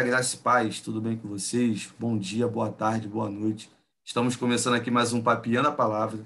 [0.00, 1.92] Galera, graça e paz, tudo bem com vocês?
[1.98, 3.70] Bom dia, boa tarde, boa noite.
[4.02, 6.24] Estamos começando aqui mais um Papiando a Palavra,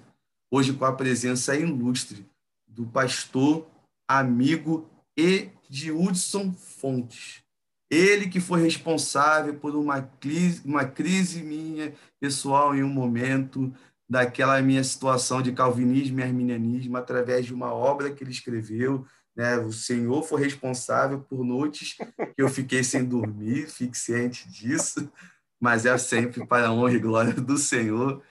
[0.49, 2.25] hoje com a presença ilustre
[2.69, 3.67] do pastor,
[4.07, 7.43] amigo e de Hudson Fontes.
[7.91, 13.75] Ele que foi responsável por uma crise, uma crise minha pessoal em um momento
[14.09, 19.05] daquela minha situação de calvinismo e arminianismo através de uma obra que ele escreveu
[19.37, 19.59] né?
[19.59, 22.05] O Senhor foi responsável por noites que
[22.37, 25.11] eu fiquei sem dormir, fique ciente disso,
[25.61, 28.23] mas é sempre para a honra e glória do Senhor.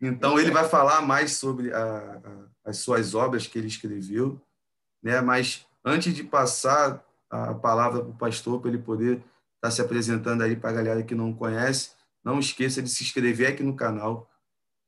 [0.00, 4.40] Então, ele vai falar mais sobre a, a, as suas obras que ele escreveu,
[5.02, 5.20] né?
[5.20, 9.24] mas antes de passar a palavra para o pastor, para ele poder estar
[9.60, 13.48] tá se apresentando aí para a galera que não conhece, não esqueça de se inscrever
[13.48, 14.30] aqui no canal,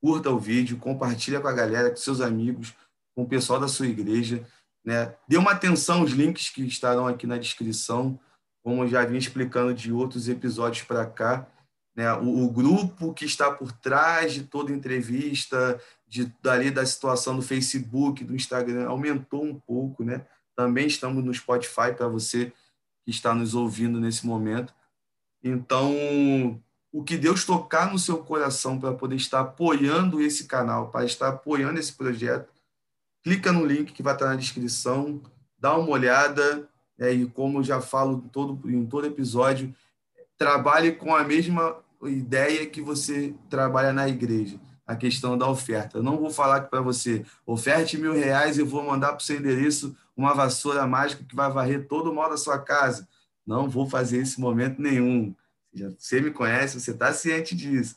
[0.01, 2.75] curta o vídeo, compartilha com a galera, com seus amigos,
[3.15, 4.47] com o pessoal da sua igreja.
[4.87, 5.12] Né?
[5.27, 8.19] Dê uma atenção aos links que estarão aqui na descrição,
[8.62, 11.48] como já vim explicando de outros episódios para cá.
[11.95, 12.12] Né?
[12.15, 17.43] O, o, grupo que está por trás de toda entrevista, de, dali da situação do
[17.43, 20.05] Facebook, do Instagram, aumentou um pouco.
[20.05, 20.25] Né?
[20.55, 22.53] Também estamos no Spotify para você
[23.05, 24.73] que está nos ouvindo nesse momento.
[25.43, 26.61] Então,
[26.93, 31.28] o que Deus tocar no seu coração para poder estar apoiando esse canal, para estar
[31.28, 32.56] apoiando esse projeto,
[33.27, 35.21] clica no link que vai estar na descrição,
[35.59, 39.75] dá uma olhada, é, e como eu já falo em todo, em todo episódio,
[40.39, 45.99] trabalhe com a mesma ideia que você trabalha na igreja, a questão da oferta.
[45.99, 49.23] Eu não vou falar para você, oferte mil reais e eu vou mandar para o
[49.23, 53.09] seu endereço uma vassoura mágica que vai varrer todo o mal da sua casa.
[53.45, 55.34] Não vou fazer esse momento nenhum.
[55.99, 57.97] Você me conhece, você está ciente disso.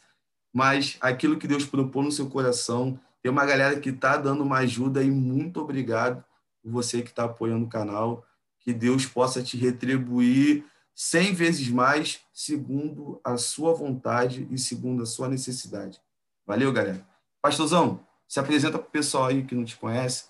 [0.51, 4.59] Mas aquilo que Deus propôs no seu coração, tem uma galera que está dando uma
[4.59, 6.23] ajuda e muito obrigado
[6.63, 8.25] você que está apoiando o canal.
[8.59, 15.05] Que Deus possa te retribuir cem vezes mais, segundo a sua vontade e segundo a
[15.05, 16.01] sua necessidade.
[16.45, 17.05] Valeu, galera.
[17.41, 20.25] Pastorzão, se apresenta para o pessoal aí que não te conhece.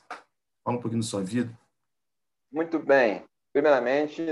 [0.63, 1.57] Fala um pouquinho da sua vida.
[2.51, 3.23] Muito bem.
[3.51, 4.23] Primeiramente,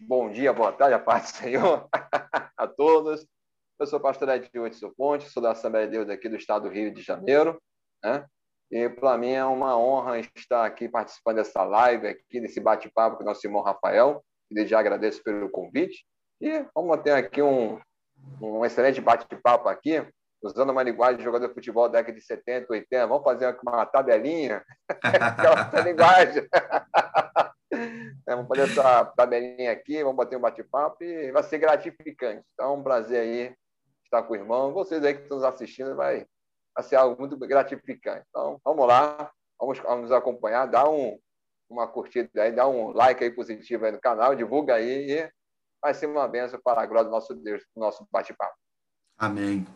[0.00, 1.88] bom dia, boa tarde, a paz do Senhor
[2.56, 3.26] a todos.
[3.80, 6.92] Eu sou pastor Edilson Ponte, sou da Assembleia de Deus aqui do estado do Rio
[6.92, 7.58] de Janeiro.
[8.04, 8.26] Né?
[8.70, 13.22] E para mim é uma honra estar aqui participando dessa live, aqui desse bate-papo com
[13.22, 14.22] o nosso irmão Rafael.
[14.50, 16.04] E já agradeço pelo convite.
[16.42, 17.80] E vamos ter aqui um,
[18.38, 20.06] um excelente bate-papo aqui,
[20.42, 23.06] usando uma linguagem de jogador de futebol da década de 70, 80.
[23.06, 24.62] Vamos fazer uma tabelinha?
[25.02, 26.46] Aquela linguagem.
[28.26, 32.44] É, vamos fazer essa tabelinha aqui, vamos bater um bate-papo e vai ser gratificante.
[32.52, 33.54] Então, é um prazer aí
[34.10, 34.72] estar com o irmão.
[34.72, 36.26] Vocês aí que estão nos assistindo, vai,
[36.74, 38.26] vai ser algo muito gratificante.
[38.28, 41.18] Então, vamos lá, vamos, vamos nos acompanhar, dá um,
[41.68, 45.32] uma curtida aí, dá um like aí positivo aí no canal, divulga aí e
[45.80, 48.54] vai ser uma benção para a glória do nosso Deus, do nosso bate-papo.
[49.16, 49.66] Amém.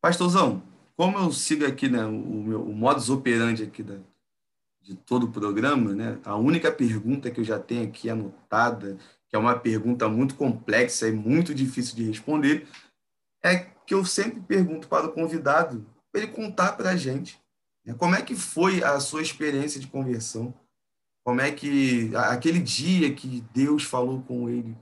[0.00, 0.62] Pastorzão,
[0.96, 3.96] como eu sigo aqui né, o, meu, o modus operandi aqui da,
[4.80, 8.96] de todo o programa, né, a única pergunta que eu já tenho aqui anotada,
[9.28, 12.66] que é uma pergunta muito complexa e muito difícil de responder,
[13.46, 17.40] é que eu sempre pergunto para o convidado, para ele contar para a gente
[17.86, 17.94] né?
[17.94, 20.52] como é que foi a sua experiência de conversão,
[21.24, 24.76] como é que aquele dia que Deus falou com ele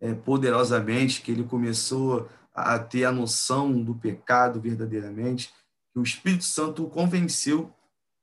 [0.00, 5.52] é, poderosamente, que ele começou a ter a noção do pecado verdadeiramente,
[5.92, 7.72] que o Espírito Santo o convenceu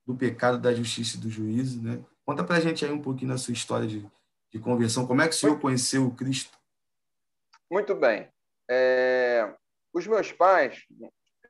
[0.06, 2.04] do pecado, da justiça e do juízo, né?
[2.26, 4.08] Conta para a gente aí um pouquinho da sua história de,
[4.52, 5.08] de conversão.
[5.08, 6.58] Como é que o senhor conheceu o Cristo?
[7.70, 8.30] Muito bem.
[8.70, 9.54] É,
[9.94, 10.84] os meus pais,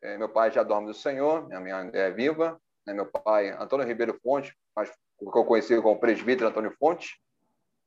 [0.01, 2.93] é, meu pai já dorme do Senhor, minha mãe é viva, né?
[2.93, 7.21] meu pai, Antônio Ribeiro Fonte, mas que eu conheci como presbítero Antônio Fonte,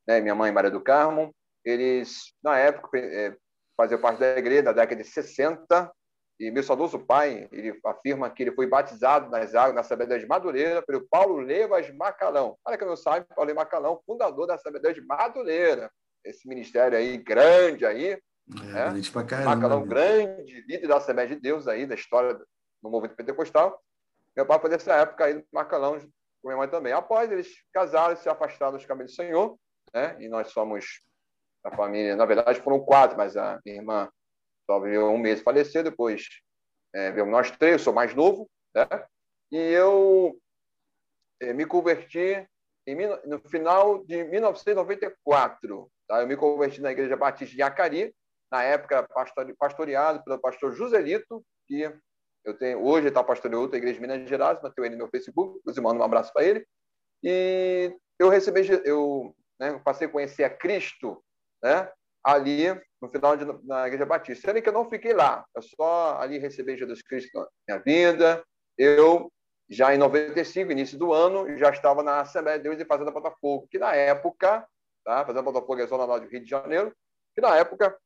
[0.06, 0.20] né?
[0.20, 1.34] minha mãe Maria do Carmo,
[1.64, 3.36] eles, na época, é,
[3.76, 5.92] faziam parte da igreja da década de 60,
[6.38, 10.28] e meu saudoso pai, ele afirma que ele foi batizado nas águas, na Sabedoria de
[10.28, 12.56] Madureira, pelo Paulo Levas Macalão.
[12.64, 15.90] Olha que não sabe, Paulo Levas Macalão, fundador da Sabedoria de Madureira.
[16.24, 18.18] Esse ministério aí, grande aí,
[18.52, 19.02] é, né?
[19.12, 23.82] pra caramba, Macalão, grande líder da Assembleia de Deus aí, da história do movimento pentecostal.
[24.36, 26.92] Meu pai foi dessa época aí, Macalão, com minha mãe também.
[26.92, 29.58] Após eles casaram, se afastaram dos caminhos do Senhor,
[29.92, 30.16] né?
[30.20, 31.00] E nós somos
[31.64, 34.10] a família, na verdade foram quatro, mas a minha irmã
[34.66, 36.28] só viveu um mês faleceu, depois
[36.94, 38.86] é, veio nós três, eu sou mais novo, né?
[39.50, 40.38] E eu
[41.40, 42.46] é, me converti
[42.86, 45.90] em, no final de 1994.
[46.06, 46.20] Tá?
[46.20, 48.14] Eu me converti na Igreja Batista de Acari,
[48.54, 49.08] na época
[49.58, 51.92] pastoreado pelo pastor Joselito, que
[52.44, 55.08] eu tenho hoje está pastoreando outra igreja de Minas Gerais, mas tenho ele no meu
[55.08, 56.64] Facebook, os mando um abraço para ele.
[57.20, 61.20] E eu recebi, eu né, passei a conhecer a Cristo,
[61.60, 61.90] né,
[62.22, 62.68] ali
[63.02, 64.46] no final de, na Igreja Batista.
[64.46, 68.44] Sendo que eu não fiquei lá, eu só ali recebi Jesus Cristo na minha vida.
[68.78, 69.32] Eu,
[69.68, 73.66] já em 95, início do ano, já estava na Assembleia de Deus de Fazenda Botafogo,
[73.68, 74.64] que na época,
[75.04, 75.24] tá?
[75.24, 76.94] Fazenda Botafogo é zona norte do Rio de Janeiro,
[77.34, 77.98] que na época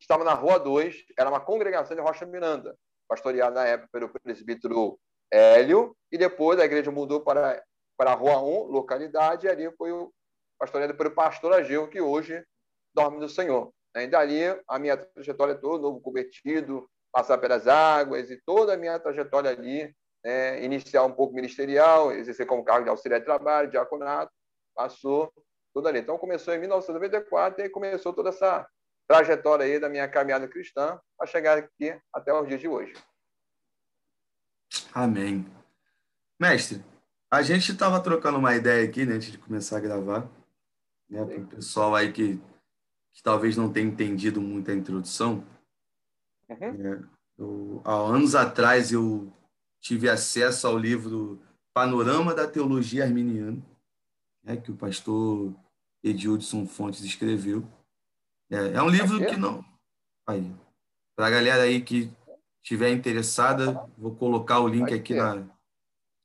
[0.00, 2.76] estava na Rua 2, era uma congregação de Rocha Miranda,
[3.08, 4.98] pastoreada na época pelo presbítero
[5.30, 7.62] Hélio, e depois a igreja mudou para,
[7.96, 10.12] para a Rua 1, localidade, e ali foi o
[10.58, 12.44] pastoreado pelo pastor Ageu, que hoje
[12.94, 13.72] dorme no Senhor.
[13.96, 18.98] E dali, a minha trajetória toda, novo convertido, passar pelas águas e toda a minha
[18.98, 19.94] trajetória ali,
[20.24, 24.32] né, iniciar um pouco ministerial, exercer como cargo de auxiliar de trabalho, diaconato,
[24.74, 25.32] passou
[25.72, 26.00] tudo ali.
[26.00, 28.66] Então, começou em 1994 e começou toda essa
[29.06, 32.94] trajetória aí da minha caminhada cristã para chegar aqui até os dias de hoje.
[34.92, 35.46] Amém.
[36.38, 36.84] Mestre,
[37.30, 40.30] a gente estava trocando uma ideia aqui, né, antes de começar a gravar,
[41.08, 42.40] né, para o pessoal aí que,
[43.12, 45.44] que talvez não tenha entendido muito a introdução.
[46.48, 46.92] Uhum.
[46.92, 47.02] É,
[47.38, 49.32] eu, há anos atrás eu
[49.80, 51.40] tive acesso ao livro
[51.72, 53.60] Panorama da Teologia Arminiana,
[54.42, 55.54] né, que o pastor
[56.02, 57.66] Edildson Fontes escreveu.
[58.50, 59.64] É, é um livro que não.
[60.26, 60.50] Aí,
[61.16, 62.10] para a galera aí que
[62.62, 65.44] estiver interessada, vou colocar o link aqui na,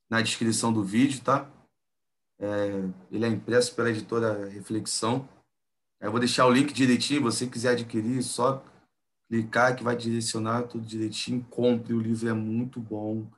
[0.08, 1.48] na descrição do vídeo, tá?
[2.40, 5.28] É, ele é impresso pela editora Reflexão.
[6.00, 7.22] Eu vou deixar o link direitinho.
[7.22, 8.64] você quiser adquirir, só
[9.28, 11.46] clicar que vai direcionar tudo direitinho.
[11.50, 13.30] Compre, o livro é muito bom.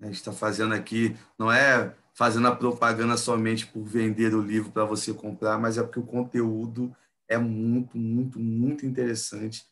[0.00, 4.70] A gente está fazendo aqui, não é fazendo a propaganda somente por vender o livro
[4.70, 6.94] para você comprar, mas é porque o conteúdo
[7.28, 9.64] é muito, muito, muito interessante.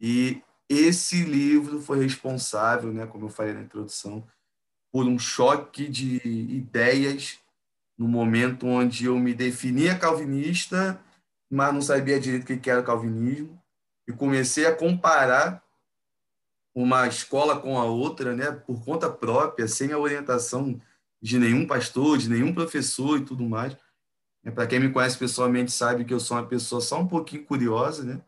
[0.00, 4.26] E esse livro foi responsável, né, como eu falei na introdução,
[4.92, 7.38] por um choque de ideias
[7.96, 11.00] no momento onde eu me definia calvinista,
[11.50, 13.60] mas não sabia direito o que era calvinismo,
[14.08, 15.62] e comecei a comparar
[16.74, 20.80] uma escola com a outra, né, por conta própria, sem a orientação
[21.22, 23.76] de nenhum pastor, de nenhum professor e tudo mais.
[24.46, 27.44] É, Para quem me conhece pessoalmente sabe que eu sou uma pessoa só um pouquinho
[27.44, 28.20] curiosa, né?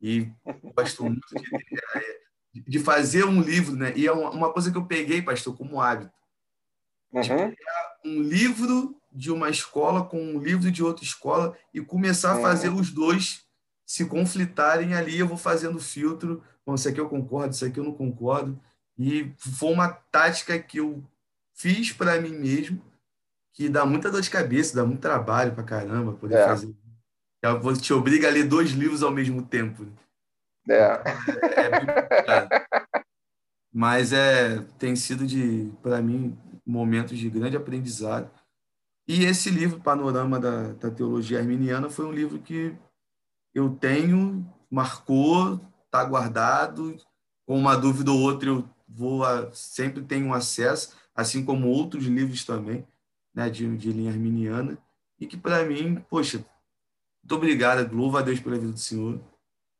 [0.00, 0.30] E
[0.76, 1.26] gosto muito
[2.52, 3.94] de, de fazer um livro, né?
[3.96, 6.14] E é uma coisa que eu peguei, pastor, como hábito.
[7.12, 7.54] Uhum.
[8.04, 12.68] um livro de uma escola com um livro de outra escola e começar a fazer
[12.68, 12.80] uhum.
[12.80, 13.46] os dois
[13.86, 15.18] se conflitarem ali.
[15.18, 16.42] Eu vou fazendo filtro.
[16.66, 18.60] Bom, isso aqui eu concordo, isso aqui eu não concordo.
[18.98, 21.02] E foi uma tática que eu
[21.54, 22.82] fiz para mim mesmo,
[23.56, 26.46] que dá muita dor de cabeça, dá muito trabalho para caramba poder é.
[26.46, 26.76] fazer.
[27.62, 29.86] Você te obriga a ler dois livros ao mesmo tempo.
[30.68, 30.74] É.
[30.74, 31.00] é,
[32.32, 32.48] é
[33.72, 36.36] Mas é, tem sido, de para mim,
[36.66, 38.30] momentos de grande aprendizado.
[39.08, 42.76] E esse livro, Panorama da, da Teologia Arminiana, foi um livro que
[43.54, 46.94] eu tenho, marcou, está guardado.
[47.46, 52.44] Com uma dúvida ou outra, eu vou a, sempre tenho acesso, assim como outros livros
[52.44, 52.86] também,
[53.36, 54.78] né, de, de linha arminiana.
[55.20, 56.38] E que, para mim, poxa,
[57.22, 59.20] muito obrigado, louvo a Deus pela vida do Senhor,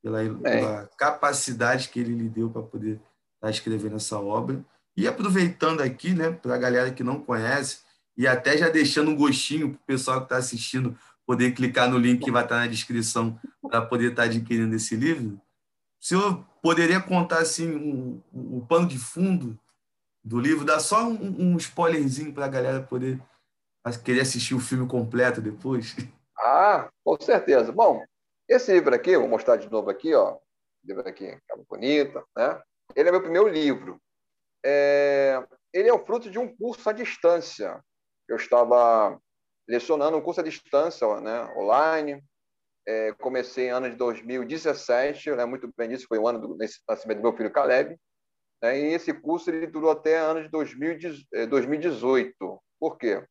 [0.03, 3.03] pela, pela capacidade que ele lhe deu para poder estar
[3.41, 4.63] tá escrevendo essa obra.
[4.95, 7.81] E aproveitando aqui, né, para a galera que não conhece,
[8.17, 10.97] e até já deixando um gostinho para o pessoal que está assistindo
[11.27, 14.75] poder clicar no link que vai estar tá na descrição para poder estar tá adquirindo
[14.75, 15.41] esse livro.
[16.01, 19.59] O senhor poderia contar assim o um, um pano de fundo
[20.25, 23.21] do livro, dar só um, um spoilerzinho para a galera poder
[23.93, 25.95] querer assistir o filme completo depois?
[26.39, 27.71] Ah, com certeza.
[27.71, 28.05] Bom,
[28.49, 30.39] esse livro aqui, vou mostrar de novo aqui, ó.
[30.85, 32.61] Livro aqui, capa bonita, né?
[32.95, 34.01] Ele é meu primeiro livro.
[34.65, 35.43] É...
[35.73, 37.83] Ele é o fruto de um curso à distância.
[38.29, 39.21] Eu estava
[39.69, 42.23] lecionando um curso à distância, né, online.
[42.89, 46.57] É, comecei em ano de 2017, né, muito bem disso, foi o ano do
[46.89, 47.99] nascimento do meu filho Caleb.
[48.63, 51.25] Né, e esse curso ele durou até ano de 2018.
[51.35, 53.25] É, Por quê?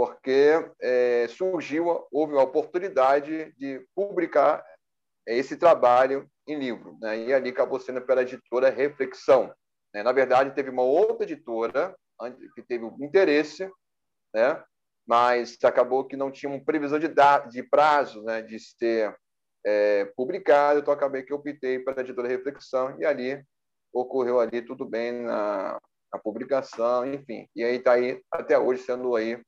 [0.00, 4.64] Porque é, surgiu, houve a oportunidade de publicar
[5.26, 6.96] esse trabalho em livro.
[7.02, 9.52] Né, e ali acabou sendo pela editora Reflexão.
[9.92, 10.02] Né.
[10.02, 11.94] Na verdade, teve uma outra editora
[12.54, 13.70] que teve um interesse
[14.34, 14.64] né?
[15.06, 17.08] mas acabou que não tinha uma previsão de,
[17.50, 19.14] de prazo né, de ser
[19.66, 23.44] é, publicado, então acabei que optei para a editora Reflexão e ali
[23.92, 25.78] ocorreu ali tudo bem na,
[26.10, 27.46] na publicação, enfim.
[27.54, 29.38] E aí está aí até hoje sendo aí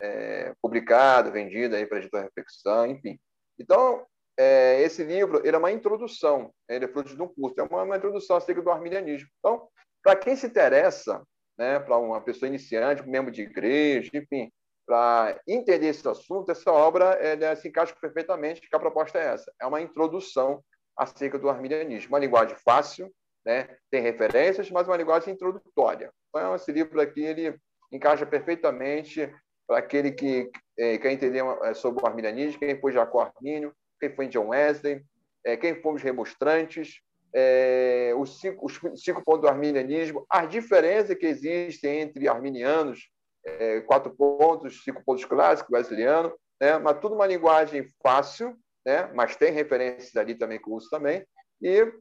[0.00, 3.18] é, publicado, vendido aí para a editora Reflexão, enfim.
[3.58, 4.04] Então,
[4.36, 7.82] é, esse livro ele é uma introdução, ele é fruto de um curso, é uma,
[7.82, 9.28] uma introdução acerca do arminianismo.
[9.38, 9.68] Então,
[10.02, 11.22] para quem se interessa
[11.56, 14.50] né, para uma pessoa iniciante, membro de igreja, enfim,
[14.86, 19.52] para entender esse assunto, essa obra ela se encaixa perfeitamente, que a proposta é essa.
[19.60, 20.62] É uma introdução
[20.96, 22.10] acerca do arminianismo.
[22.10, 23.10] Uma linguagem fácil,
[23.44, 23.76] né?
[23.90, 26.12] tem referências, mas uma linguagem introdutória.
[26.28, 27.58] Então, esse livro aqui ele
[27.90, 29.32] encaixa perfeitamente
[29.66, 34.14] para aquele que é, quer entender é, sobre o arminianismo, quem foi Jacó Armínio, quem
[34.14, 35.02] foi John Wesley,
[35.44, 37.00] é, quem fomos remonstrantes,
[37.34, 43.08] é, os, cinco, os cinco pontos do arminianismo, as diferenças que existem entre arminianos,
[43.44, 46.78] é, quatro pontos, cinco pontos clássicos, wesleyano, né?
[46.78, 48.56] mas tudo uma linguagem fácil,
[48.86, 49.10] né?
[49.14, 51.26] mas tem referências ali também que eu uso também,
[51.60, 51.92] e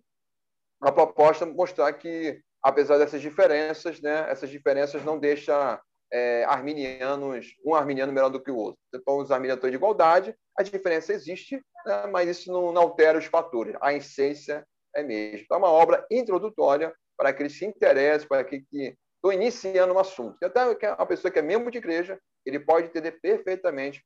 [0.82, 4.29] a proposta mostrar que, apesar dessas diferenças, né?
[4.29, 5.79] essas diferenças não deixam
[6.13, 8.79] é, arminianos, um arminiano melhor do que o outro.
[8.93, 12.05] Então, os arminianos estão de igualdade, a diferença existe, né?
[12.12, 14.63] mas isso não, não altera os fatores, a essência
[14.96, 15.39] é mesmo.
[15.43, 19.93] Então, é uma obra introdutória para aqueles que se interessam, para aqueles que estão iniciando
[19.93, 20.38] um assunto.
[20.43, 24.05] Até uma pessoa que é membro de igreja, ele pode entender perfeitamente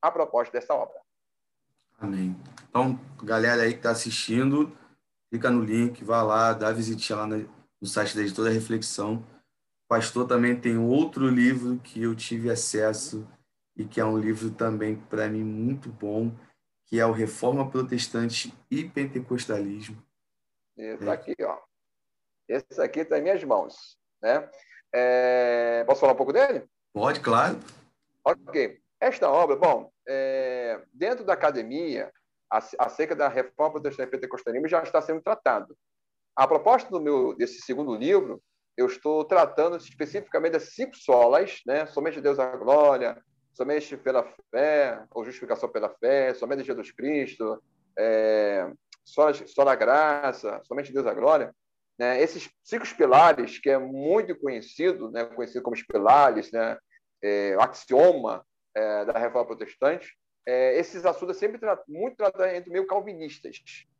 [0.00, 0.96] a proposta dessa obra.
[1.98, 2.36] Amém.
[2.68, 4.70] Então, galera aí que está assistindo,
[5.28, 9.24] clica no link, vá lá, dá visitinha lá no site da Editora Reflexão.
[9.88, 13.26] Pastor também tem outro livro que eu tive acesso
[13.74, 16.30] e que é um livro também, para mim, muito bom,
[16.84, 20.02] que é o Reforma Protestante e Pentecostalismo.
[20.76, 21.10] Esse é.
[21.10, 21.58] aqui, ó.
[22.46, 23.98] Esse aqui está em minhas mãos.
[24.20, 24.48] Né?
[24.92, 25.84] É...
[25.84, 26.66] Posso falar um pouco dele?
[26.92, 27.58] Pode, claro.
[28.24, 28.80] Ok.
[29.00, 30.82] Esta obra, bom, é...
[30.92, 32.12] dentro da academia,
[32.50, 35.76] acerca da reforma protestante pentecostalismo já está sendo tratado.
[36.34, 38.42] A proposta do meu desse segundo livro,
[38.78, 41.84] eu estou tratando especificamente das cinco solas, né?
[41.86, 43.20] Somente Deus a glória,
[43.52, 47.60] somente pela fé, ou justificação pela fé, somente Jesus Cristo,
[47.98, 48.70] é,
[49.04, 51.52] só, só na graça, somente Deus a glória.
[51.98, 52.22] Né?
[52.22, 55.24] Esses cinco pilares, que é muito conhecido, né?
[55.24, 56.78] conhecido como os pilares, né?
[57.20, 60.16] É, o axioma é, da reforma protestante,
[60.46, 63.58] é, esses assuntos é sempre tra muito tratados entre meio calvinistas.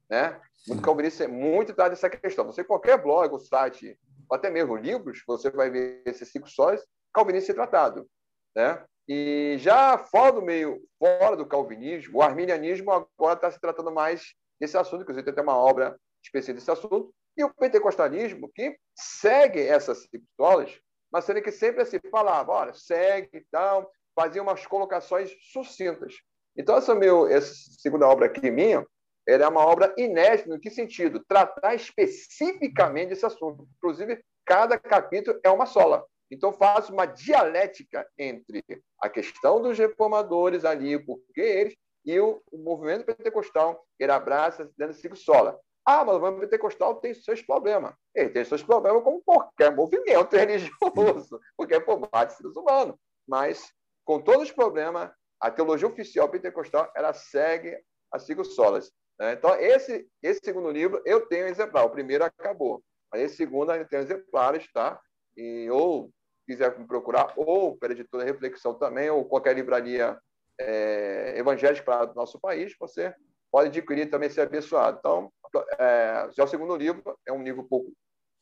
[0.09, 0.41] Né?
[0.69, 2.47] Muito calvinista, muito tratado dessa questão.
[2.47, 6.85] Você, qualquer blog, ou site, ou até mesmo livros, você vai ver esses cinco sóis,
[7.13, 8.09] calvinista tratado.
[8.55, 8.85] Né?
[9.09, 14.35] E já fora do meio, fora do calvinismo, o arminianismo agora está se tratando mais
[14.61, 19.61] desse assunto, inclusive tem até uma obra específica desse assunto, e o pentecostalismo, que segue
[19.61, 20.79] essas pistolas,
[21.11, 26.15] mas sendo que sempre assim, falava, olha, segue e tal, fazia umas colocações sucintas.
[26.57, 28.85] Então, essa, meu, essa segunda obra aqui minha,
[29.29, 31.23] ela é uma obra inédita, no que sentido?
[31.29, 33.69] Tratar especificamente esse assunto.
[33.77, 36.03] Inclusive, cada capítulo é uma sola.
[36.31, 38.65] Então, faz uma dialética entre
[38.99, 44.95] a questão dos reformadores ali, porque eles, e o, o movimento pentecostal, ele abraça dentro
[44.95, 45.61] de sola.
[45.85, 47.95] Ah, mas o movimento pentecostal tem seus problemas.
[48.15, 52.97] Ele tem seus problemas como qualquer movimento religioso, porque é de seres humanos.
[53.27, 53.71] Mas,
[54.07, 57.79] com todos os problemas, a teologia oficial pentecostal ela segue
[58.11, 58.91] as cinco solas.
[59.19, 59.33] Né?
[59.33, 61.85] Então, esse, esse segundo livro eu tenho exemplar.
[61.85, 62.83] O primeiro acabou.
[63.13, 65.01] Mas esse segundo eu tenho exemplares, tá?
[65.37, 66.11] E, ou
[66.47, 70.19] quiser me procurar, ou pela editora Reflexão também, ou qualquer livraria
[70.59, 73.15] é, evangélica para o nosso país, você
[73.51, 74.99] pode adquirir também ser abençoado.
[74.99, 75.33] Então,
[75.79, 77.93] é, já o segundo livro é um livro um pouco,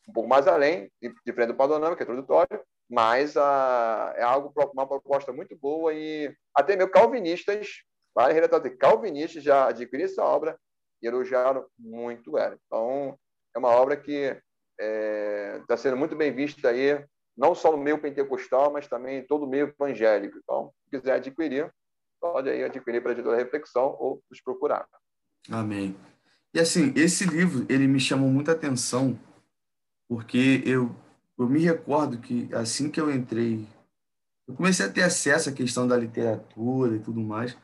[0.08, 0.90] um pouco mais além,
[1.24, 6.32] diferente do panorama, que é introdutório, mas ah, é algo uma proposta muito boa e
[6.54, 7.82] até meio calvinistas,
[8.14, 10.56] vale relatar calvinistas já adquiriram essa obra
[11.02, 12.58] e elogiaram muito ela.
[12.66, 13.18] Então,
[13.54, 14.42] é uma obra que está
[14.78, 17.04] é, tá sendo muito bem vista aí,
[17.36, 20.38] não só no meio pentecostal, mas também em todo o meio evangélico.
[20.38, 21.72] Então, se quiser adquirir,
[22.20, 24.86] pode aí adquirir para a editora Reflexão ou nos procurar.
[25.50, 25.96] Amém.
[26.52, 29.18] E assim, esse livro, ele me chamou muita atenção,
[30.08, 30.94] porque eu,
[31.38, 33.66] eu me recordo que assim que eu entrei,
[34.48, 37.56] eu comecei a ter acesso à questão da literatura e tudo mais,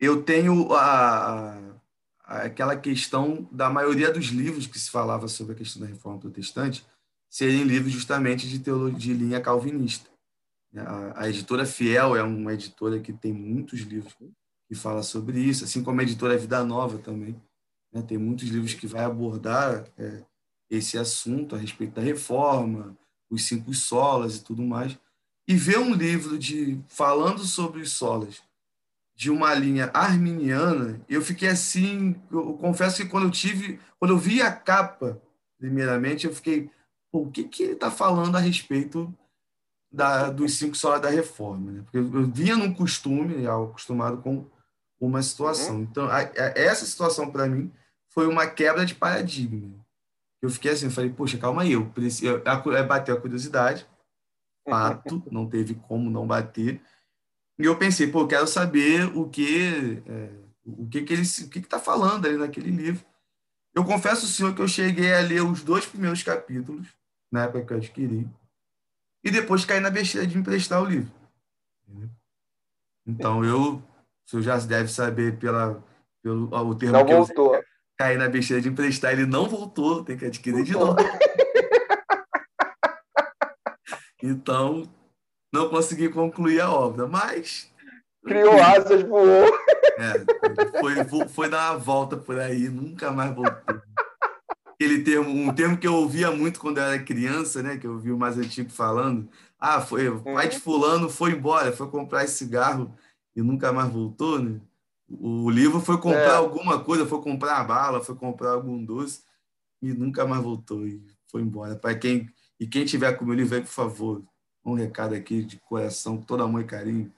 [0.00, 1.79] eu tenho a, a,
[2.30, 6.86] aquela questão da maioria dos livros que se falava sobre a questão da reforma protestante
[7.28, 10.08] serem livros justamente de teologia de linha calvinista.
[10.76, 14.14] A, a editora Fiel é uma editora que tem muitos livros
[14.68, 17.34] que fala sobre isso, assim como a editora Vida Nova também.
[17.92, 18.00] Né?
[18.02, 20.22] Tem muitos livros que vai abordar é,
[20.70, 22.96] esse assunto a respeito da reforma,
[23.28, 24.96] os cinco solas e tudo mais.
[25.48, 28.40] E ver um livro de falando sobre os solas
[29.20, 34.18] de uma linha arminiana, eu fiquei assim, eu confesso que quando eu tive, quando eu
[34.18, 35.20] vi a capa,
[35.58, 36.70] primeiramente, eu fiquei,
[37.12, 39.14] o que que ele está falando a respeito
[39.92, 41.70] da, dos cinco solas da reforma?
[41.70, 41.82] Né?
[41.82, 44.46] Porque eu vinha num costume, acostumado com
[44.98, 45.76] uma situação.
[45.76, 45.82] Uhum.
[45.82, 47.70] Então, a, a, essa situação, para mim,
[48.08, 49.70] foi uma quebra de paradigma.
[50.40, 52.42] Eu fiquei assim, eu falei, poxa, calma aí, eu preciso,
[52.88, 53.86] bateu a curiosidade,
[54.66, 56.80] fato, não teve como não bater,
[57.60, 60.30] E eu pensei, pô, eu quero saber o que é,
[60.64, 63.04] o que que ele o que está falando ali naquele livro.
[63.74, 66.88] Eu confesso ao senhor que eu cheguei a ler os dois primeiros capítulos,
[67.30, 68.26] na época que eu adquiri,
[69.22, 71.12] e depois caí na besteira de emprestar o livro.
[73.06, 73.82] Então, eu, o
[74.24, 75.84] senhor já deve saber pela,
[76.22, 77.56] pelo o termo não que voltou.
[77.56, 77.64] eu
[77.98, 80.96] caí na besteira de emprestar, ele não voltou, tem que adquirir de novo.
[84.22, 84.90] então,
[85.52, 87.70] não consegui concluir a obra, mas.
[88.24, 89.46] Criou asas, voou.
[89.98, 93.82] É, foi, foi dar uma volta por aí, nunca mais voltou.
[94.74, 97.76] Aquele termo, um termo que eu ouvia muito quando eu era criança, né?
[97.76, 99.28] Que eu ouvi o mais antigo falando.
[99.58, 100.62] Ah, foi, o pai de uhum.
[100.62, 102.94] fulano foi embora, foi comprar esse cigarro
[103.36, 104.58] e nunca mais voltou, né?
[105.08, 106.36] O livro foi comprar é.
[106.36, 109.22] alguma coisa, foi comprar a bala, foi comprar algum doce
[109.82, 111.74] e nunca mais voltou e foi embora.
[111.74, 114.22] Para quem e quem tiver com o meu livro aí, por favor,
[114.64, 117.12] um recado aqui de coração, todo amor e carinho,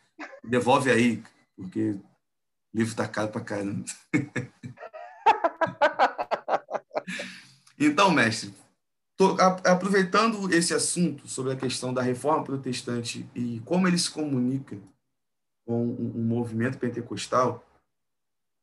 [0.45, 1.23] devolve aí,
[1.57, 2.03] porque o
[2.75, 3.85] livro está caro para caramba.
[7.79, 8.55] então, mestre,
[9.17, 14.79] tô, aproveitando esse assunto sobre a questão da reforma protestante e como ele se comunica
[15.67, 17.65] com o movimento pentecostal,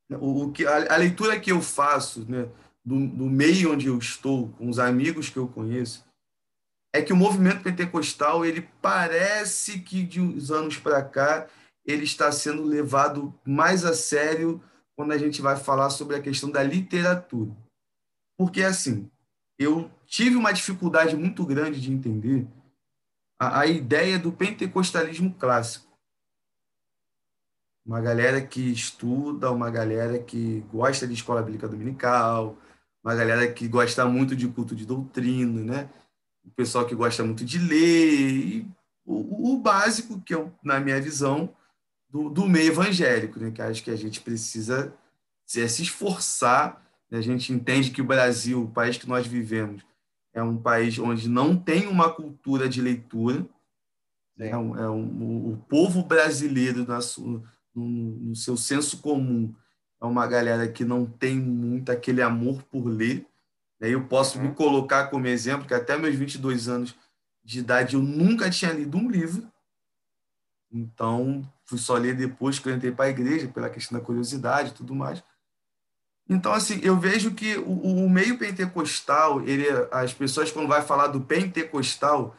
[0.09, 2.49] o, o que, a, a, leitura que eu faço né,
[2.83, 6.05] do, do meio onde eu estou, com os amigos que eu conheço,
[6.93, 11.47] é que o movimento pentecostal ele parece que de uns anos para cá
[11.85, 14.61] ele está sendo levado mais a sério
[14.95, 17.51] quando a gente vai falar sobre a questão da literatura.
[18.37, 19.09] Porque, assim,
[19.57, 22.47] eu tive uma dificuldade muito grande de entender
[23.39, 25.89] a, a ideia do pentecostalismo clássico
[27.89, 32.55] uma galera que estuda, uma galera que gosta de escola bíblica dominical,
[33.03, 35.89] uma galera que gosta muito de culto de doutrina, né?
[36.49, 38.65] O pessoal que gosta muito de ler,
[39.05, 41.55] o, o, básico, que é, na minha visão,
[42.09, 43.51] do, do, meio evangélico, né?
[43.51, 44.93] Que acho que a gente precisa
[45.45, 46.83] se, é, se esforçar.
[47.09, 47.19] Né?
[47.19, 49.83] A gente entende que o Brasil, o país que nós vivemos,
[50.33, 53.47] é um país onde não tem uma cultura de leitura.
[54.37, 57.43] É um, é um, o povo brasileiro, na sua,
[57.75, 59.53] no, no seu senso comum,
[60.01, 63.25] é uma galera que não tem muito aquele amor por ler.
[63.79, 64.49] Eu posso uhum.
[64.49, 66.95] me colocar como exemplo que até meus 22 anos
[67.43, 69.49] de idade eu nunca tinha lido um livro.
[70.71, 74.69] Então, fui só ler depois que eu entrei para a igreja, pela questão da curiosidade
[74.69, 75.23] e tudo mais.
[76.27, 81.07] Então, assim, eu vejo que o, o meio pentecostal, ele, as pessoas, quando vai falar
[81.07, 82.35] do pentecostal,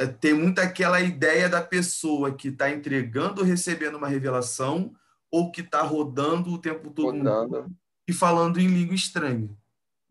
[0.00, 4.92] é, tem muito aquela ideia da pessoa que está entregando ou recebendo uma revelação
[5.30, 7.70] ou que está rodando o tempo todo rodando.
[8.08, 9.48] e falando em língua estranha.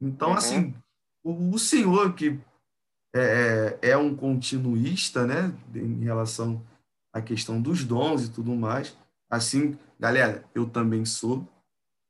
[0.01, 0.35] Então, uhum.
[0.35, 0.73] assim,
[1.23, 2.39] o, o, senhor que
[3.13, 6.65] é, é, é um continuista, né, em relação
[7.13, 8.95] à questão dos dons e tudo mais,
[9.29, 11.47] assim, galera, eu também sou,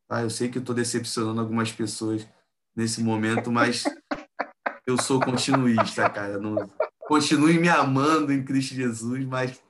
[0.07, 0.21] tá?
[0.21, 2.27] Eu sei que estou decepcionando algumas pessoas
[2.75, 3.83] nesse momento, mas
[4.85, 6.37] eu sou continuista, cara.
[6.39, 9.61] Não, continue me amando em Cristo Jesus, mas.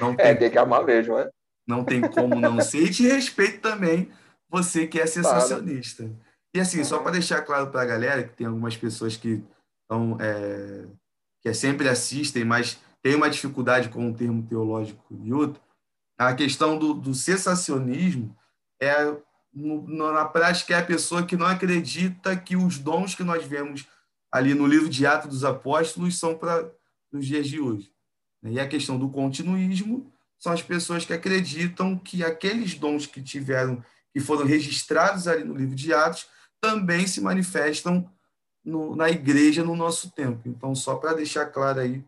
[0.00, 1.28] Não é, tem, é, tem que amar mesmo, né?
[1.66, 2.84] Não tem como não ser.
[2.84, 4.10] E te respeito também,
[4.48, 6.04] você que é sensacionista.
[6.04, 6.23] Claro.
[6.54, 9.42] E assim, só para deixar claro para a galera, que tem algumas pessoas que
[9.82, 10.16] estão.
[10.20, 10.86] É,
[11.42, 15.60] que é sempre assistem, mas tem uma dificuldade com um termo teológico e outro,
[16.16, 18.34] a questão do, do sensacionismo
[18.80, 19.14] é,
[19.52, 23.86] no, na prática, é a pessoa que não acredita que os dons que nós vemos
[24.32, 26.70] ali no livro de Atos dos Apóstolos são para
[27.12, 27.92] os dias de hoje.
[28.42, 33.84] E a questão do continuismo são as pessoas que acreditam que aqueles dons que tiveram,
[34.12, 36.26] que foram registrados ali no livro de Atos,
[36.64, 38.10] também se manifestam
[38.64, 40.48] no, na igreja no nosso tempo.
[40.48, 42.02] Então, só para deixar claro aí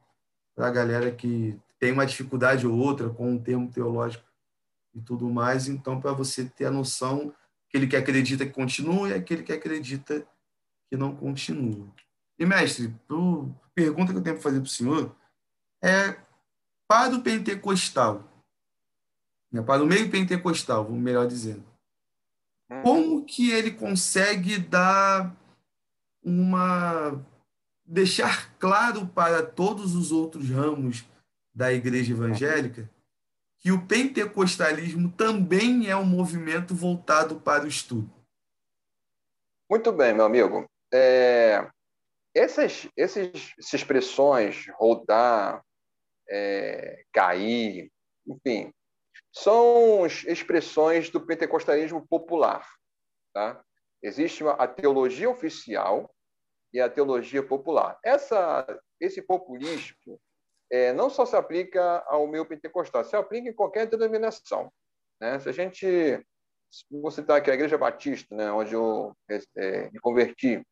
[0.55, 4.25] para a galera que tem uma dificuldade ou outra com um termo teológico
[4.95, 7.35] e tudo mais, então, para você ter a noção,
[7.69, 10.27] aquele que acredita que continua e aquele que acredita
[10.89, 11.87] que não continua.
[12.39, 15.15] E, mestre, a pergunta que eu tenho para fazer para o senhor
[15.85, 16.17] é
[16.89, 18.25] para o pentecostal,
[19.53, 21.76] né, para o meio pentecostal, melhor dizendo.
[22.83, 25.35] Como que ele consegue dar
[26.23, 27.25] uma
[27.85, 31.05] deixar claro para todos os outros ramos
[31.55, 32.91] da igreja evangélica
[33.59, 38.11] que o pentecostalismo também é um movimento voltado para o estudo.
[39.69, 40.65] Muito bem, meu amigo.
[40.93, 41.69] É,
[42.35, 45.65] essas, essas expressões, rodar,
[46.29, 47.91] é, cair,
[48.27, 48.73] enfim,
[49.37, 52.67] são expressões do pentecostalismo popular.
[53.35, 53.63] Tá?
[54.03, 56.11] Existe a teologia oficial
[56.73, 57.99] e a teologia popular.
[58.03, 58.67] Essa,
[58.99, 60.19] esse populismo
[60.73, 64.73] é, não só se aplica ao meio pentecostal, se aplica em qualquer denominação.
[65.21, 65.39] Né?
[65.39, 65.87] Se a gente,
[66.91, 70.63] vou citar aqui a Igreja Batista, né, onde eu é, me converti,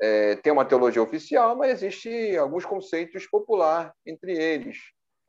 [0.00, 4.78] é, tem uma teologia oficial, mas existe alguns conceitos populares entre eles,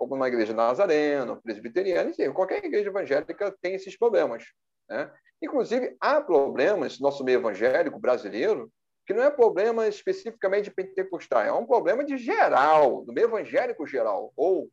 [0.02, 4.44] como uma igreja nazarena, presbiteriana, enfim, qualquer igreja evangélica tem esses problemas.
[4.90, 5.12] Né?
[5.40, 8.72] Inclusive, há problemas no nosso meio evangélico brasileiro
[9.06, 13.86] que não é problema especificamente de pentecostal, é um problema de geral, do meio evangélico
[13.86, 14.70] geral, ou,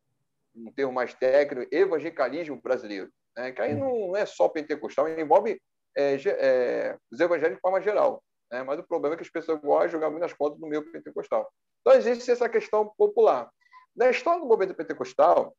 [0.56, 3.52] um termo mais técnico, evangelicalismo brasileiro, né?
[3.52, 5.60] que aí não é só pentecostal, envolve
[5.94, 8.22] é, é, os evangélicos de forma geral.
[8.50, 8.62] Né?
[8.62, 11.50] Mas o problema é que as pessoas gostam de jogar muitas contas no meio pentecostal.
[11.82, 13.50] Então, existe essa questão popular.
[13.98, 15.56] Na história do movimento pentecostal,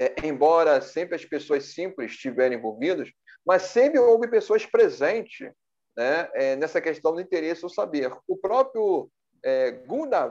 [0.00, 3.12] é, embora sempre as pessoas simples estiverem envolvidas,
[3.44, 5.52] mas sempre houve pessoas presentes
[5.94, 8.10] né, é, nessa questão do interesse ou saber.
[8.26, 9.10] O próprio
[9.44, 9.82] é,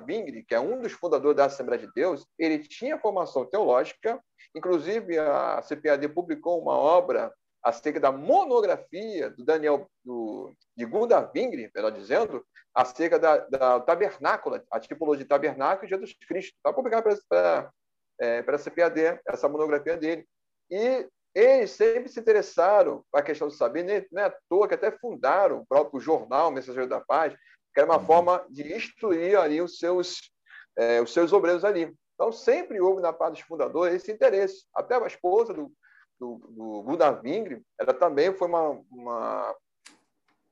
[0.03, 4.19] Vingri, que é um dos fundadores da Assembleia de Deus, ele tinha formação teológica,
[4.55, 7.31] inclusive a CPAD publicou uma obra
[7.63, 14.63] acerca da monografia do Daniel do, de Gunda Vingri, melhor dizendo, acerca da, da tabernácula,
[14.71, 16.55] a tipologia de tabernáculo de Jesus Cristo.
[16.55, 17.71] Está publicado para
[18.19, 20.25] é, a CPAD, essa monografia dele.
[20.69, 24.73] E eles sempre se interessaram a questão do saber, nem, não é à toa que
[24.75, 27.33] até fundaram o próprio jornal Mensageiro da Paz,
[27.73, 28.05] que era uma uhum.
[28.05, 30.31] forma de instruir ali os seus,
[30.77, 31.93] é, os seus obreiros ali.
[32.15, 34.65] Então, sempre houve na parte dos fundadores esse interesse.
[34.75, 35.71] Até a esposa do,
[36.19, 39.55] do, do Guda Vingre, ela também foi uma, uma,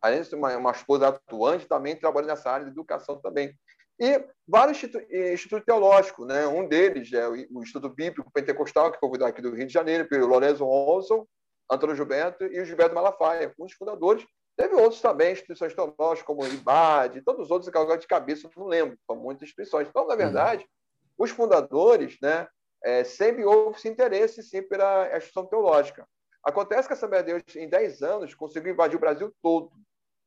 [0.01, 3.53] além de uma, uma esposa atuante, também trabalhou nessa área de educação também.
[3.99, 6.47] E vários institutos teológicos, né?
[6.47, 10.25] um deles é o Instituto Bíblico Pentecostal, que foi aqui do Rio de Janeiro, pelo
[10.25, 11.27] Lorenzo Olson,
[11.69, 14.25] Antônio Gilberto e o Gilberto Malafaia, um dos fundadores.
[14.55, 18.49] Teve outros também, instituições teológicas, como o IBAD, todos os outros, que agora de cabeça
[18.55, 19.87] não lembro, são muitas instituições.
[19.89, 21.25] Então, na verdade, uhum.
[21.25, 22.47] os fundadores, né,
[22.83, 26.07] é, sempre houve esse interesse, sim, pela instituição teológica.
[26.43, 29.71] Acontece que a Assembleia de Deus, em 10 anos, conseguiu invadir o Brasil todo.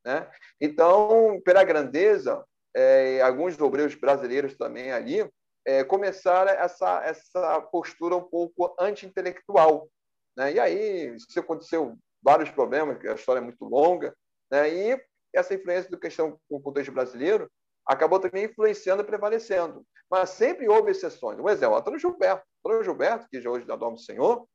[0.05, 0.29] Né?
[0.61, 5.29] Então, pela grandeza, é, alguns obreiros brasileiros também ali,
[5.65, 9.89] é, começaram essa, essa postura um pouco anti-intelectual.
[10.37, 10.55] Né?
[10.55, 14.15] E aí, isso aconteceu vários problemas, a história é muito longa,
[14.51, 14.69] né?
[14.73, 15.01] e
[15.35, 17.51] essa influência do questão com o contexto brasileiro
[17.87, 19.85] acabou também influenciando e prevalecendo.
[20.11, 21.39] Mas sempre houve exceções.
[21.39, 22.45] Um exemplo, Antônio Gilberto.
[22.65, 24.47] Antônio Gilberto, que já hoje da Dom do Senhor,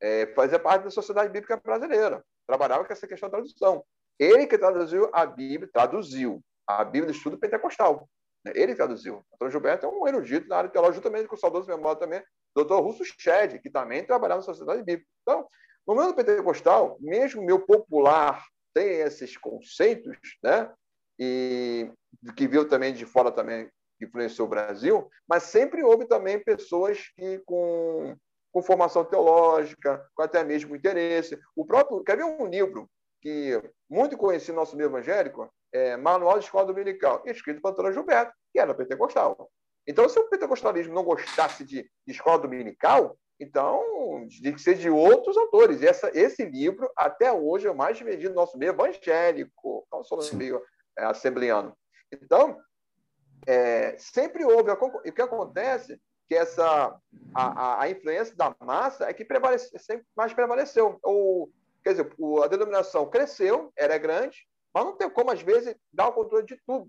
[0.00, 3.84] é, fazia parte da Sociedade Bíblica Brasileira, trabalhava com essa questão da tradução.
[4.18, 8.08] Ele que traduziu a Bíblia, traduziu a Bíblia de Estudo Pentecostal.
[8.44, 8.52] Né?
[8.54, 9.24] Ele traduziu.
[9.34, 12.22] Antônio Gilberto é um erudito na área teológica, juntamente com o saudoso memória também,
[12.54, 15.08] doutor Russo Shed, que também trabalhava na Sociedade Bíblica.
[15.22, 15.46] Então,
[15.86, 18.44] no mundo pentecostal, mesmo meu popular
[18.74, 20.72] tem esses conceitos, né?
[21.18, 21.90] E
[22.36, 27.08] que viu também de fora também que influenciou o Brasil, mas sempre houve também pessoas
[27.16, 28.16] que com,
[28.52, 31.38] com formação teológica, com até mesmo interesse.
[31.54, 32.88] O próprio, quer ver um livro
[33.22, 37.92] que muito conhecido no nosso meio evangélico, é, Manual de Escola Dominical, escrito por Antônio
[37.92, 39.48] Gilberto, que era pentecostal.
[39.86, 44.90] Então, se o pentecostalismo não gostasse de, de escola dominical, então tinha que ser de
[44.90, 45.82] outros autores.
[45.82, 50.16] Essa, esse livro, até hoje, é o mais vendido no nosso meio evangélico, não só
[50.16, 50.60] no meio
[50.98, 51.76] é, assembleano.
[52.12, 52.58] Então,
[53.46, 54.70] é, sempre houve.
[54.70, 56.96] O que acontece que essa
[57.34, 60.98] a, a, influência da massa é que prevalece, sempre mais prevaleceu.
[61.02, 61.50] Ou,
[61.82, 62.10] quer dizer,
[62.42, 66.56] a denominação cresceu, era grande, mas não tem como, às vezes, dar o controle de
[66.66, 66.88] tudo.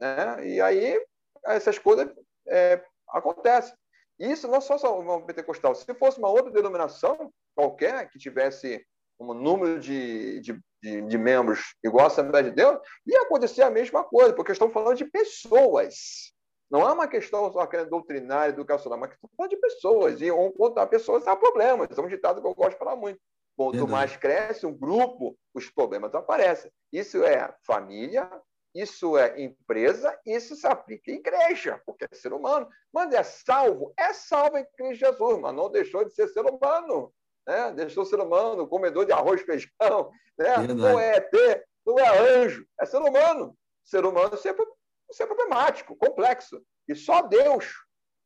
[0.00, 0.48] Né?
[0.48, 1.00] E aí
[1.44, 2.08] essas coisas
[2.48, 3.74] é, acontecem.
[4.18, 5.74] Isso não só uma pentecostal.
[5.74, 8.84] Se fosse uma outra denominação qualquer que tivesse
[9.18, 13.70] um número de, de, de, de membros igual a Assembleia de Deus, ia acontecer a
[13.70, 16.32] mesma coisa, porque estamos falando de pessoas.
[16.70, 20.20] Não é uma questão só doutrinária, educacional, mas estamos falando de pessoas.
[20.20, 21.88] E contar pessoas há problemas.
[21.96, 23.20] É um ditado que eu gosto de falar muito.
[23.60, 23.92] Quanto Verdade.
[23.92, 26.72] mais cresce um grupo, os problemas aparecem.
[26.90, 28.26] Isso é família,
[28.74, 32.66] isso é empresa, isso se aplica em igreja, porque é ser humano.
[32.90, 37.12] Mas é salvo, é salvo em Cristo Jesus, mas não deixou de ser ser humano.
[37.46, 37.70] Né?
[37.72, 40.10] Deixou ser humano, comedor de arroz e feijão.
[40.38, 40.56] Né?
[40.74, 43.54] Não é ET, não é anjo, é ser humano.
[43.84, 44.64] Ser humano sempre,
[45.12, 46.64] sempre problemático, complexo.
[46.88, 47.74] E só Deus,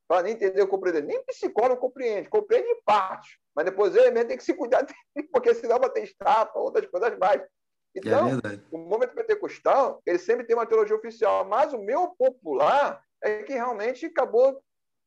[0.06, 3.42] para entender compreender, nem psicólogo compreende, compreende em parte.
[3.54, 4.82] Mas depois ele mesmo tem que se cuidar
[5.14, 7.42] dele, porque senão vai ter estafa, outras coisas mais.
[7.96, 13.00] Então, é o movimento pentecostal, ele sempre tem uma teologia oficial, mas o meu popular
[13.22, 14.60] é que realmente acabou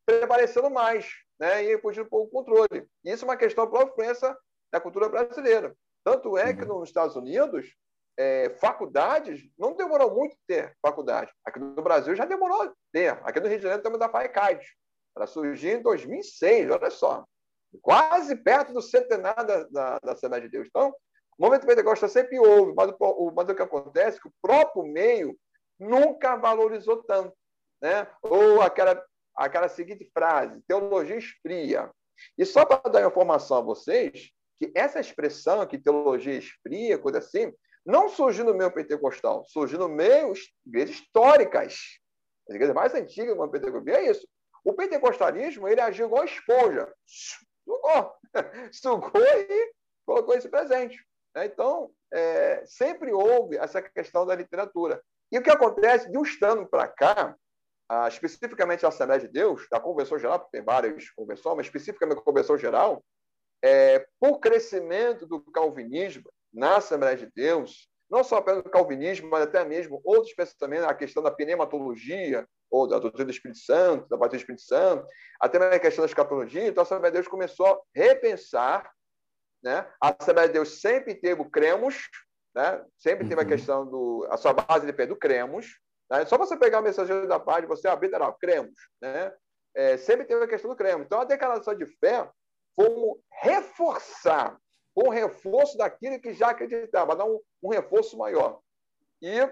[0.06, 1.64] prevalecendo mais, né?
[1.64, 2.88] E fugindo um pouco o controle.
[3.04, 4.38] E isso é uma questão para a influência
[4.72, 5.76] da cultura brasileira.
[6.04, 6.80] Tanto é que uhum.
[6.80, 7.76] nos Estados Unidos,
[8.18, 11.32] é, faculdades não demorou muito ter faculdade.
[11.46, 13.20] Aqui no Brasil já demorou ter.
[13.24, 14.66] Aqui no Rio de Janeiro temos a FAECAD,
[15.16, 17.26] Ela surgiu em 2006, olha só.
[17.82, 20.68] Quase perto do centenário da, da, da Assembleia de Deus.
[20.68, 20.94] Então,
[21.38, 24.84] o movimento pentecostal sempre houve, mas o, mas o que acontece é que o próprio
[24.84, 25.38] meio
[25.80, 27.36] nunca valorizou tanto.
[27.82, 28.08] Né?
[28.24, 29.04] Ou aquela,
[29.36, 31.92] aquela seguinte frase, teologia esfria.
[32.38, 37.54] E só para dar informação a vocês, que essa expressão que teologia esfria, coisa assim,
[37.86, 40.34] não surgiu no meio pentecostal, surgiu no meio
[40.66, 42.00] igrejas históricas.
[42.50, 43.96] As igrejas mais antigas do pentecostal.
[43.96, 44.28] É isso.
[44.63, 46.92] O pentecostalismo ele agiu igual esponja.
[47.68, 48.14] Sugou.
[48.72, 49.74] Sugou e
[50.06, 50.98] colocou esse presente.
[51.36, 51.48] Né?
[51.48, 55.04] Então, é, sempre houve essa questão da literatura.
[55.30, 57.36] E o que acontece, de um ano para cá,
[57.90, 62.20] ah, especificamente a Assembleia de Deus, da Convenção Geral, porque tem várias convenções, mas especificamente
[62.20, 63.04] a Convenção Geral,
[63.62, 69.43] é, por crescimento do calvinismo na Assembleia de Deus, não só apenas do calvinismo, mas
[69.43, 74.17] até mesmo outros pensamentos, a questão da pneumatologia, ou da doutrina do Espírito Santo, da
[74.17, 75.08] bateria do Espírito Santo,
[75.39, 78.91] até mesmo a questão da escatologia, então a Assembleia de Deus começou a repensar,
[79.63, 79.89] né?
[80.02, 82.10] a Assembleia de Deus sempre teve o cremos,
[82.56, 82.84] né?
[82.98, 83.50] sempre teve a uhum.
[83.50, 85.78] questão do, a sua base de pé do cremos,
[86.10, 86.26] né?
[86.26, 89.34] só você pegar a mensagem da paz, você abrir, lá, cremos, né?
[89.76, 91.06] É, sempre teve a questão do cremos.
[91.06, 92.28] Então, a declaração de fé
[92.76, 94.58] como reforçar,
[95.06, 98.60] um reforço daquilo que já acreditava, dar um, um reforço maior.
[99.22, 99.48] E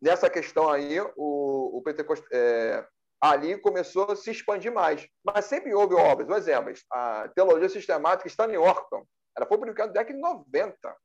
[0.00, 2.86] nessa questão aí, o, o Pentecostal, é,
[3.20, 5.06] ali começou a se expandir mais.
[5.22, 6.26] Mas sempre houve obras.
[6.26, 9.04] Por exemplo, a Teologia Sistemática Stanley Orton,
[9.36, 10.96] ela foi publicada na década de 90.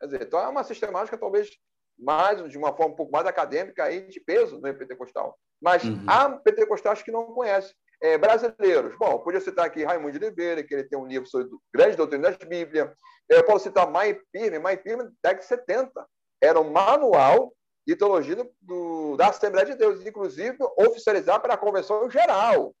[0.00, 1.50] Quer dizer, então é uma sistemática talvez
[1.98, 5.38] mais, de uma forma um pouco mais acadêmica e de peso no pentecostal.
[5.60, 6.04] Mas uhum.
[6.06, 8.94] há pentecostais que não conhecem é, brasileiros.
[8.98, 12.30] Bom, podia citar aqui Raimundo de Oliveira, que ele tem um livro sobre grande doutrina
[12.30, 12.94] da Bíblia.
[13.26, 16.06] Eu posso citar Mai Pirme, Mai Pirme, década de 70.
[16.38, 17.54] Era um manual
[17.86, 22.74] de teologia do, do, da Assembleia de Deus, inclusive oficializar para a Convenção Geral.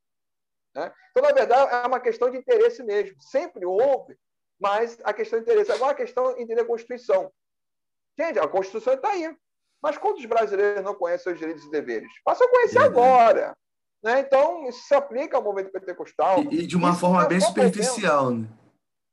[0.74, 0.92] Né?
[1.10, 3.16] Então, na verdade, é uma questão de interesse mesmo.
[3.22, 4.18] Sempre houve,
[4.60, 5.72] mas a questão de interesse.
[5.72, 7.32] Agora, a questão de entender a Constituição.
[8.18, 9.34] Gente, a Constituição está aí.
[9.82, 12.10] Mas quantos brasileiros não conhecem seus direitos e deveres?
[12.22, 12.84] Passa a conhecer uhum.
[12.84, 13.56] agora.
[14.04, 14.20] Né?
[14.20, 16.42] Então, isso se aplica ao movimento pentecostal.
[16.50, 18.30] E, e de uma forma bem superficial.
[18.30, 18.46] Né?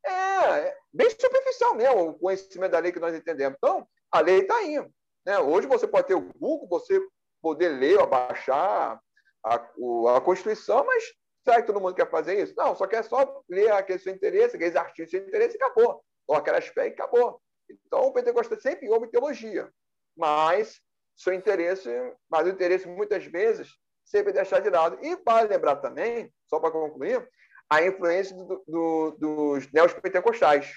[0.05, 3.55] É, bem superficial mesmo, o conhecimento da lei que nós entendemos.
[3.57, 4.85] Então, a lei está aí.
[5.25, 5.39] Né?
[5.39, 6.99] Hoje você pode ter o Google, você
[7.41, 8.99] poder ler ou baixar
[9.45, 11.05] a, a Constituição, mas
[11.41, 12.53] será que todo mundo quer fazer isso?
[12.57, 16.03] Não, só quer só ler aquele seu interesse, aqueles artigos de seu interesse e acabou.
[16.27, 17.41] Ou aquelas fé e acabou.
[17.69, 19.71] Então, o pentecostal sempre houve teologia,
[20.17, 20.81] mas
[21.15, 21.89] seu interesse,
[22.29, 23.79] mas o interesse muitas vezes
[24.11, 24.99] sempre deixar de lado.
[25.01, 27.27] E para lembrar também, só para concluir,
[27.69, 30.69] a influência do, do, dos neopentecostais,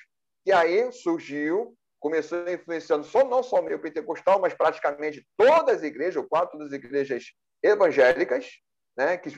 [0.44, 5.83] que aí surgiu, começou influenciando só, não só o meio pentecostal, mas praticamente todas as
[5.83, 8.49] igrejas, ou quatro das igrejas evangélicas,
[8.97, 9.31] né, que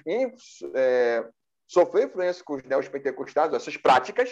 [0.75, 1.27] é,
[1.67, 4.31] sofreu influência com os neopentecostais, essas práticas,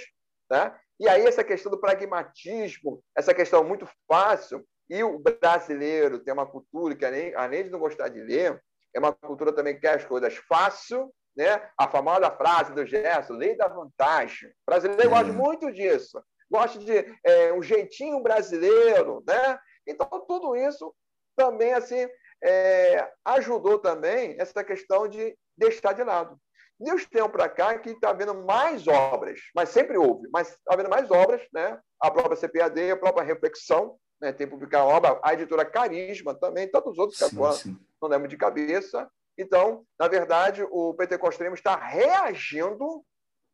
[0.51, 0.77] né?
[1.01, 6.45] e aí essa questão do pragmatismo, essa questão muito fácil, e o brasileiro tem uma
[6.45, 8.63] cultura que, além, além de não gostar de ler,
[8.95, 11.69] é uma cultura também que quer as coisas fácil, né?
[11.77, 14.49] A famosa frase do Gerson, lei da vantagem.
[14.49, 15.37] O brasileiro gosta uhum.
[15.37, 16.23] muito disso.
[16.51, 19.59] Gosta de é, um jeitinho brasileiro, né?
[19.87, 20.95] Então, tudo isso
[21.37, 22.09] também, assim,
[22.43, 26.39] é, ajudou também essa questão de deixar de lado.
[26.79, 30.75] De uns tempos para cá, que está havendo mais obras, mas sempre houve, mas está
[30.75, 31.79] havendo mais obras, né?
[32.01, 34.33] A própria CPAD, a própria Reflexão, né?
[34.33, 37.57] tem publicado obra, a editora Carisma também, tantos outros que agora
[38.01, 39.11] não lembro de cabeça.
[39.37, 43.05] Então, na verdade, o pentecostalismo está reagindo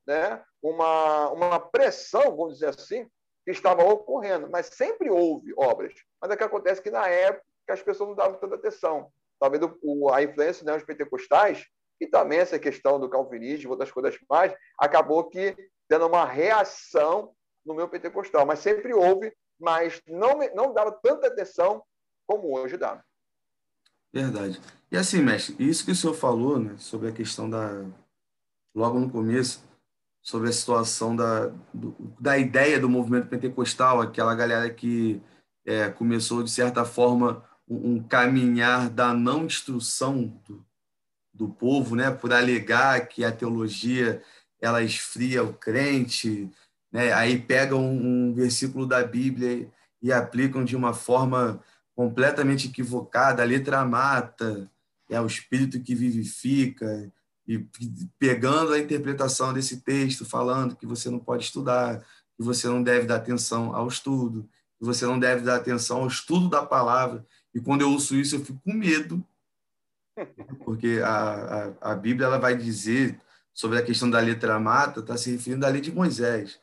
[0.07, 3.09] né, uma, uma pressão, vamos dizer assim,
[3.45, 4.49] que estava ocorrendo.
[4.51, 5.95] Mas sempre houve obras.
[6.21, 9.11] Mas é que acontece que, na época, as pessoas não davam tanta atenção.
[9.39, 11.65] Talvez o, a influência né, dos pentecostais
[12.01, 15.55] e também essa questão do calvinismo outras coisas mais, acabou que
[15.89, 17.33] tendo uma reação
[17.65, 18.47] no meu pentecostal.
[18.47, 21.83] Mas sempre houve mas não, não dava tanta atenção
[22.27, 23.03] como hoje dá.
[24.13, 24.61] Verdade.
[24.91, 27.85] E assim, mestre, isso que o senhor falou, né, sobre a questão da.
[28.75, 29.63] Logo no começo,
[30.23, 35.21] sobre a situação da, do, da ideia do movimento pentecostal, aquela galera que
[35.65, 40.65] é, começou, de certa forma, um, um, caminhar da não instrução do,
[41.33, 44.23] do povo, né, por alegar que a teologia
[44.61, 46.51] ela esfria o crente,
[46.93, 47.13] né?
[47.13, 49.71] aí pegam um, versículo da Bíblia
[50.03, 51.63] e aplicam de uma forma
[51.95, 54.71] completamente equivocada, a letra mata,
[55.09, 57.13] é o espírito que vivifica,
[57.47, 57.59] e
[58.19, 61.99] pegando a interpretação desse texto, falando que você não pode estudar,
[62.37, 64.49] que você não deve dar atenção ao estudo,
[64.79, 67.27] que você não deve dar atenção ao estudo da palavra.
[67.53, 69.23] E quando eu ouço isso, eu fico com medo
[70.65, 73.21] Porque a, a, a Bíblia ela vai dizer
[73.53, 76.59] sobre a questão da letra mata, está se referindo à lei de Moisés,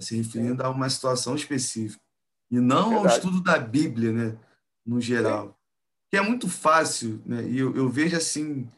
[0.00, 2.02] se referindo a uma situação específica.
[2.50, 4.38] E não ao estudo da Bíblia, né,
[4.84, 5.48] no geral.
[5.48, 5.54] Sim.
[6.10, 7.48] Que é muito fácil, né?
[7.48, 8.68] E eu, eu vejo assim,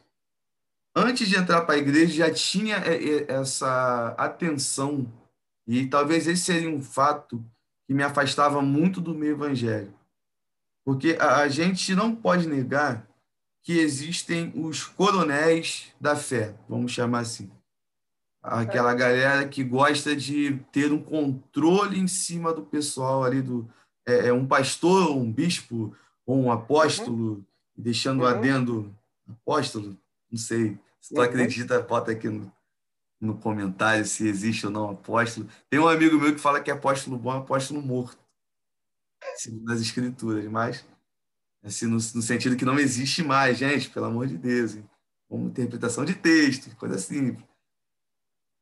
[0.95, 2.75] antes de entrar para a igreja já tinha
[3.27, 5.11] essa atenção
[5.67, 7.43] e talvez esse seria um fato
[7.87, 9.99] que me afastava muito do meio evangélico.
[10.85, 13.07] Porque a, gente não pode negar
[13.63, 17.49] que existem os coronéis da fé, vamos chamar assim.
[18.43, 18.95] Aquela é.
[18.95, 23.69] galera que gosta de ter um controle em cima do pessoal ali, do,
[24.05, 27.45] é, é um pastor, um bispo, ou um apóstolo, uhum.
[27.75, 28.27] deixando uhum.
[28.27, 28.95] adendo
[29.29, 29.97] apóstolo,
[30.29, 30.77] não sei.
[30.99, 31.23] Se tu uhum.
[31.23, 32.51] acredita, bota aqui no,
[33.19, 35.47] no comentário se existe ou não apóstolo.
[35.69, 38.19] Tem um amigo meu que fala que é apóstolo bom é apóstolo morto,
[39.37, 40.85] segundo as escrituras, mas
[41.63, 44.75] assim, no, no, sentido que não existe mais, gente, pelo amor de Deus.
[44.75, 44.89] Hein?
[45.29, 47.52] Como interpretação de texto, coisa simples.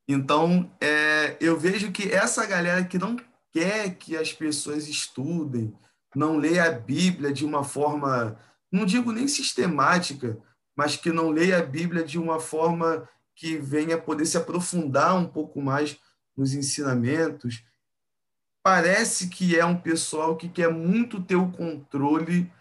[0.07, 3.15] Então, é, eu vejo que essa galera que não
[3.51, 5.73] quer que as pessoas estudem,
[6.15, 8.37] não lê a Bíblia de uma forma,
[8.71, 10.37] não digo nem sistemática,
[10.75, 15.27] mas que não leia a Bíblia de uma forma que venha poder se aprofundar um
[15.27, 15.97] pouco mais
[16.35, 17.63] nos ensinamentos.
[18.63, 22.51] Parece que é um pessoal que quer muito ter o controle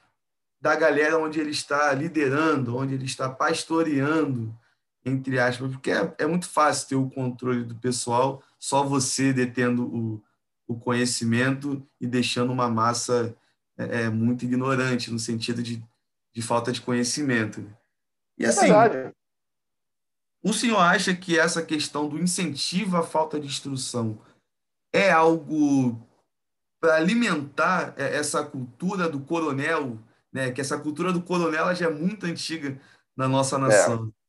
[0.61, 4.55] da galera onde ele está liderando, onde ele está pastoreando,
[5.05, 9.87] entre aspas, porque é, é muito fácil ter o controle do pessoal, só você detendo
[9.87, 10.23] o,
[10.67, 13.35] o conhecimento e deixando uma massa
[13.77, 15.83] é, é muito ignorante, no sentido de,
[16.33, 17.67] de falta de conhecimento.
[18.39, 19.15] E assim, Verdade.
[20.43, 24.19] o senhor acha que essa questão do incentivo à falta de instrução
[24.93, 25.99] é algo
[26.81, 29.99] para alimentar é, essa cultura do coronel,
[30.33, 30.51] né?
[30.51, 32.81] que essa cultura do coronel já é muito antiga
[33.17, 33.59] na nossa é.
[33.59, 34.13] nação.
[34.17, 34.20] É.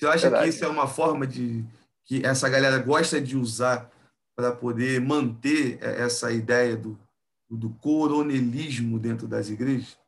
[0.00, 0.44] Você acha Verdade.
[0.44, 1.62] que isso é uma forma de
[2.06, 3.90] que essa galera gosta de usar
[4.34, 6.98] para poder manter essa ideia do,
[7.50, 9.98] do coronelismo dentro das igrejas?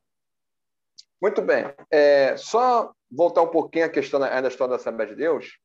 [1.20, 1.66] Muito bem.
[1.90, 5.58] É, só voltar um pouquinho à questão da história da Assembleia de Deus.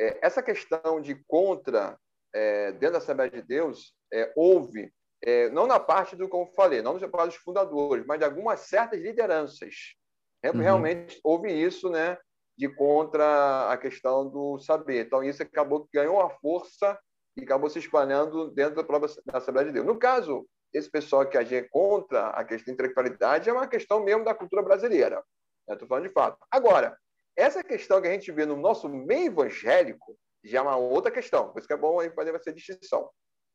[0.00, 1.98] É, essa questão de contra
[2.34, 4.90] é, dentro da Assembleia de Deus é, houve,
[5.22, 8.60] é, não na parte do, como falei, não na parte dos fundadores, mas de algumas
[8.60, 9.94] certas lideranças.
[10.42, 10.58] Uhum.
[10.58, 12.16] Realmente houve isso, né?
[12.56, 15.06] De contra a questão do saber.
[15.06, 16.98] Então, isso acabou que ganhou a força
[17.36, 19.86] e acabou se espalhando dentro da própria da Assembleia de Deus.
[19.86, 24.24] No caso, esse pessoal que agia contra a questão de intelectualidade é uma questão mesmo
[24.24, 25.22] da cultura brasileira.
[25.68, 26.38] Estou falando de fato.
[26.50, 26.96] Agora,
[27.36, 31.50] essa questão que a gente vê no nosso meio evangélico já é uma outra questão.
[31.50, 33.10] Por isso que é bom fazer essa distinção.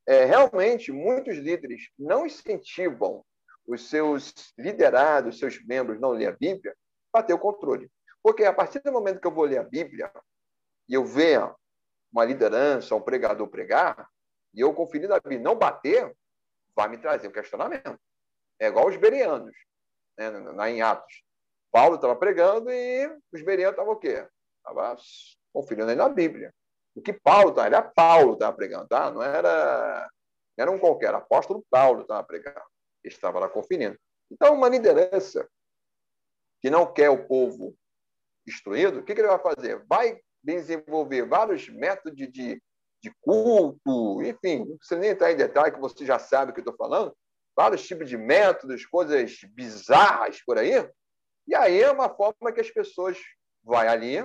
[0.08, 3.24] É, realmente, muitos líderes não incentivam
[3.68, 6.76] os seus liderados, seus membros, não ler a Bíblia,
[7.12, 7.90] para ter o controle.
[8.22, 10.12] Porque a partir do momento que eu vou ler a Bíblia
[10.88, 11.42] e eu ver
[12.12, 14.10] uma liderança, um pregador pregar,
[14.54, 16.16] e eu conferir na Bíblia não bater,
[16.76, 18.00] vai me trazer um questionamento.
[18.60, 19.56] É igual os berianos,
[20.18, 21.24] né, na, em Atos.
[21.72, 24.28] Paulo estava pregando e os berianos estavam o quê?
[24.58, 24.98] Estava
[25.54, 26.54] conferindo aí na Bíblia.
[26.96, 29.12] O que Paulo estava, era Paulo estava pregando, tá?
[29.12, 30.10] Não era,
[30.58, 32.62] era um qualquer, apóstolo Paulo estava pregando.
[33.04, 33.98] Estava lá conferindo.
[34.32, 35.48] Então, uma liderança
[36.62, 37.76] que não quer o povo
[38.50, 39.84] instruído, o que, que ele vai fazer?
[39.88, 42.62] Vai desenvolver vários métodos de,
[43.02, 46.60] de culto, enfim, não precisa nem entrar em detalhe, que você já sabe o que
[46.60, 47.16] eu estou falando,
[47.56, 50.90] vários tipos de métodos, coisas bizarras por aí.
[51.48, 53.18] E aí é uma forma que as pessoas
[53.64, 54.18] vai ali,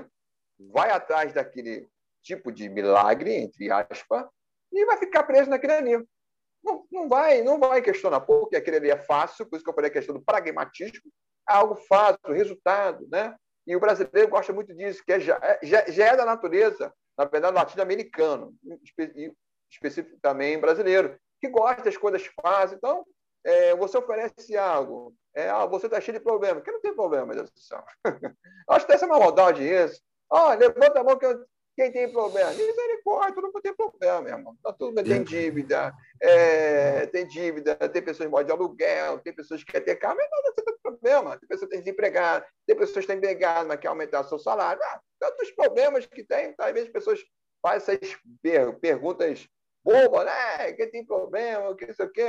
[0.73, 1.89] vai atrás daquele
[2.23, 4.27] tipo de milagre, entre aspas,
[4.73, 6.07] e vai ficar preso naquele ali.
[6.63, 9.75] Não, não, vai, não vai questionar, porque aquele ali é fácil, por isso que eu
[9.75, 11.13] falei a questão do pragmatismo,
[11.49, 13.37] é algo fácil, resultado, né?
[13.67, 17.25] E o brasileiro gosta muito disso, que é, já, já, já é da natureza, na
[17.25, 18.55] verdade, latino-americano,
[19.71, 22.73] específico também brasileiro, que gosta das coisas fáceis.
[22.73, 23.05] Então,
[23.45, 26.63] é, você oferece algo, é, ah, você está cheio de problemas.
[26.63, 27.85] Que não tem problema, meu Deus do céu.
[28.69, 30.01] Acho que essa é uma maldade isso.
[30.31, 31.45] Ah, levanta a mão que eu,
[31.77, 32.51] quem tem problema?
[32.51, 34.57] Misericórdia, todo mundo tem problema, meu irmão.
[34.63, 39.65] Tá, todo mundo tem dívida, é, tem dívida, tem pessoas que de aluguel, tem pessoas
[39.65, 41.39] que querem ter carro, mas não, você tem problema.
[41.39, 44.81] Tem pessoas que têm desempregado, tem pessoas que estão empregadas, mas querem aumentar seu salário.
[44.83, 46.53] Ah, tantos problemas que tem.
[46.55, 46.67] Tá?
[46.67, 47.21] Às vezes as pessoas
[47.61, 48.19] fazem essas
[48.81, 49.49] perguntas
[49.83, 50.73] bobas, né?
[50.75, 52.23] Quem tem problema, o que isso aqui.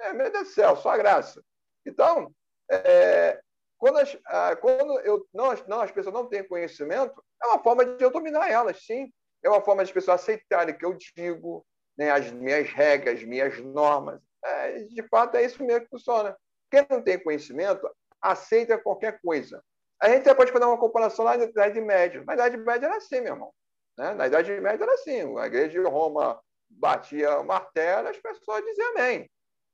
[0.00, 1.42] É, meu Deus do céu, só graça.
[1.86, 2.30] Então,
[2.70, 3.40] é,
[3.78, 7.84] quando, as, ah, quando eu, não, não, as pessoas não têm conhecimento, é uma forma
[7.84, 9.12] de eu dominar elas, sim.
[9.42, 11.66] É uma forma de as pessoas aceitarem o que eu digo,
[11.96, 14.20] né, as minhas regras, as minhas normas.
[14.44, 16.36] É, de fato, é isso mesmo que funciona.
[16.70, 17.88] Quem não tem conhecimento
[18.20, 19.62] aceita qualquer coisa.
[20.00, 22.24] A gente até pode fazer uma comparação lá na Idade Média.
[22.26, 23.52] Na Idade Média era assim, meu irmão.
[23.96, 24.12] Né?
[24.14, 25.38] Na Idade Média era assim.
[25.38, 29.30] A igreja de Roma batia o martelo, as pessoas diziam amém.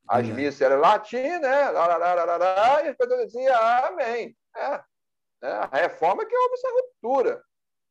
[0.09, 0.35] As uhum.
[0.35, 1.71] missas eram latim, né?
[1.71, 4.37] Lá, e as pessoas diziam amém.
[4.57, 4.75] É.
[5.43, 5.49] é.
[5.49, 7.43] A reforma que houve essa ruptura.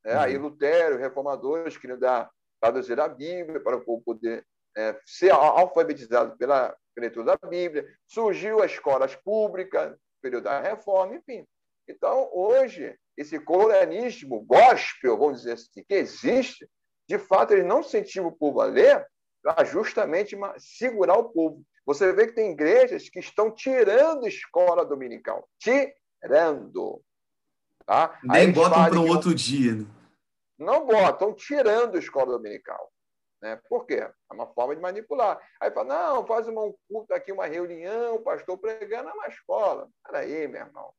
[0.09, 0.21] É, uhum.
[0.21, 4.43] Aí Lutero, reformadores queriam dar, traduzir a Bíblia para o povo poder
[4.75, 7.87] é, ser alfabetizado pela leitura da Bíblia.
[8.07, 11.45] Surgiu as escolas públicas, período da reforma, enfim.
[11.87, 16.67] Então, hoje, esse colonialismo gospel, vamos dizer assim, que existe,
[17.07, 19.05] de fato, ele não incentiva o povo a ler
[19.43, 21.63] para justamente segurar o povo.
[21.85, 25.47] Você vê que tem igrejas que estão tirando escola dominical.
[25.59, 26.99] Tirando.
[27.85, 28.19] Tá?
[28.23, 29.75] Nem botam para um outro dia.
[29.75, 29.85] Né?
[30.59, 32.91] Não botam, tirando a escola dominical.
[33.41, 33.55] Né?
[33.69, 33.95] Por quê?
[33.95, 35.39] É uma forma de manipular.
[35.59, 39.89] Aí fala, não, faz um culto aqui, uma reunião, o pastor pregando é uma escola.
[40.05, 40.93] Peraí, meu irmão.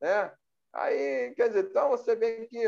[0.00, 0.32] Né?
[0.72, 2.58] Aí, quer dizer, então você vê que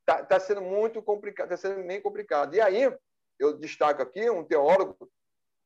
[0.00, 2.54] está tá sendo muito complicado, está sendo bem complicado.
[2.54, 2.90] E aí,
[3.38, 4.96] eu destaco aqui um teólogo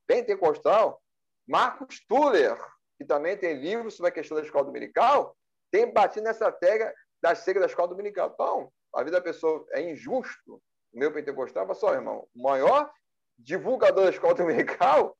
[0.06, 1.00] pentecostal,
[1.46, 2.58] Marcos Tuller,
[2.98, 5.36] que também tem livros sobre a questão da escola dominical,
[5.70, 6.92] tem batido nessa tega
[7.22, 8.30] da seca da escola dominical.
[8.34, 10.62] Então, a vida da pessoa é injusto.
[10.92, 12.90] O meu pentecostal, mas só, irmão, o maior
[13.38, 15.16] divulgador da escola dominical,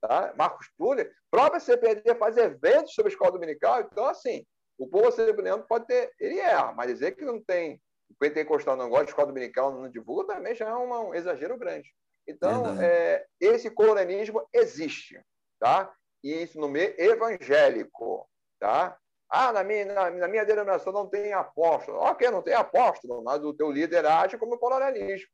[0.00, 0.32] tá?
[0.36, 3.80] Marcos Tuller, própria CPD faz eventos sobre a escola dominical.
[3.80, 4.44] Então, assim,
[4.78, 8.88] o povo assembleano pode ter, ele é, mas dizer que não tem, o pentecostal não
[8.88, 11.92] gosta de escola dominical, não divulga, também já é um, um exagero grande.
[12.26, 15.20] Então, é, esse colonismo existe,
[15.58, 15.92] tá?
[16.22, 18.96] E isso no meio evangélico, tá?
[19.30, 21.98] Ah, na minha, na, na, minha denominação não tem apóstolo.
[21.98, 25.28] Ok, não tem apóstolo, mas o teu líder age como colonialismo.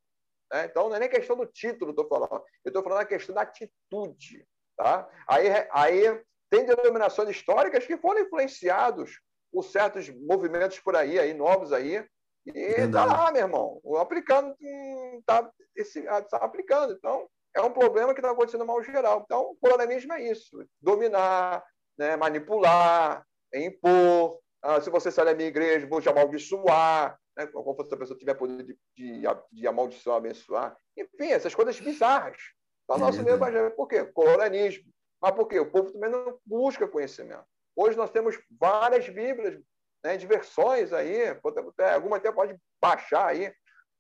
[0.53, 0.67] Né?
[0.67, 2.45] Então, não é nem questão do título, estou falando.
[2.63, 4.47] Eu estou falando a questão da atitude.
[4.77, 5.09] Tá?
[5.27, 9.19] Aí, aí tem denominações históricas que foram influenciados
[9.51, 12.05] por certos movimentos por aí, aí novos aí,
[12.47, 14.55] e está lá, meu irmão, aplicando,
[15.19, 15.51] está
[16.31, 16.93] tá aplicando.
[16.93, 19.23] Então, é um problema que está acontecendo mal geral.
[19.25, 21.65] Então, o colonialismo é isso: dominar,
[21.99, 23.25] né, manipular,
[23.55, 24.39] impor.
[24.63, 27.19] Ah, se você sai da minha igreja, vou te amaldiçoar.
[27.37, 29.23] Né, como se a pessoa tiver poder de, de,
[29.53, 30.77] de amaldiçoar, abençoar.
[30.97, 32.39] Enfim, essas coisas bizarras.
[32.85, 33.71] Então, nosso meio evangelho.
[33.73, 34.05] Por quê?
[34.05, 34.91] Colonialismo.
[35.21, 35.59] Mas por quê?
[35.59, 37.45] O povo também não busca conhecimento.
[37.75, 39.61] Hoje nós temos várias Bíblias
[40.03, 41.37] né, de versões aí,
[41.95, 43.53] alguma até pode baixar aí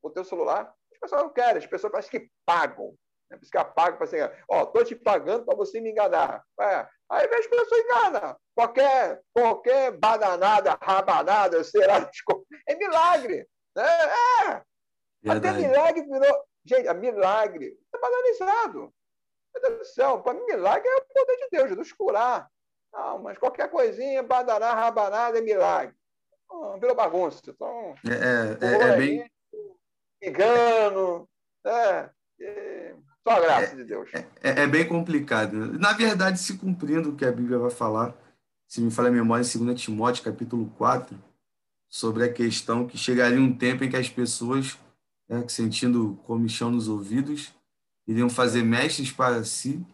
[0.03, 0.73] o teu celular.
[0.93, 2.95] As pessoas não querem, as pessoas parecem que pagam.
[3.31, 3.37] Né?
[3.37, 4.17] Por isso que pagam para assim,
[4.49, 6.45] ó, estou te pagando para você me enganar.
[6.61, 6.89] É.
[7.11, 8.37] Aí vem as pessoas enganam.
[8.55, 12.11] Qualquer, qualquer badanada, rabanada, sei lá,
[12.69, 13.47] é milagre.
[13.75, 13.85] Né?
[15.25, 15.31] É.
[15.31, 16.45] Até milagre virou.
[16.65, 18.93] Gente, a milagre está banalizado.
[19.55, 22.51] Meu Deus do céu, para mim, milagre é o poder de Deus, Jesus curar.
[22.93, 25.95] Não, mas qualquer coisinha, badaná, rabanada é milagre.
[26.51, 27.43] Não, virou bagunça.
[27.49, 29.31] Então, é, é, é, é bem.
[30.23, 31.29] Engano.
[31.65, 32.11] É,
[32.41, 32.95] é,
[33.27, 34.09] só a graça é, de Deus.
[34.15, 35.77] É, é, é, bem complicado.
[35.81, 38.15] Na verdade, se cumprindo o que a Bíblia vai falar,
[38.69, 41.19] se me fala a memória, em 2 Timóteo, capítulo 4,
[41.89, 44.79] sobre a questão que chegaria um tempo em que as pessoas,
[45.29, 47.53] né, sentindo comichão nos ouvidos,
[48.07, 49.85] iriam fazer mestres para si,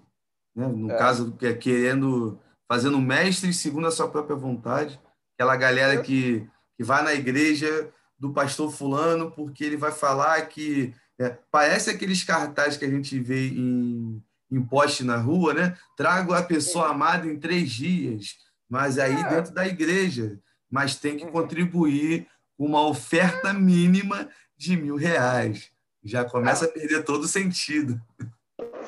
[0.55, 0.67] né?
[0.67, 0.99] no é.
[0.99, 5.01] caso, querendo fazendo mestre segundo a sua própria vontade.
[5.35, 10.95] Aquela galera que, que vai na igreja do pastor fulano porque ele vai falar que
[11.23, 15.77] é, parece aqueles cartazes que a gente vê em, em poste na rua, né?
[15.97, 18.37] Trago a pessoa amada em três dias,
[18.69, 19.29] mas aí é.
[19.29, 20.39] dentro da igreja,
[20.71, 21.33] mas tem que uhum.
[21.33, 25.71] contribuir com uma oferta mínima de mil reais.
[26.05, 28.01] Já começa a perder todo o sentido.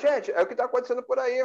[0.00, 1.40] Gente, é o que está acontecendo por aí.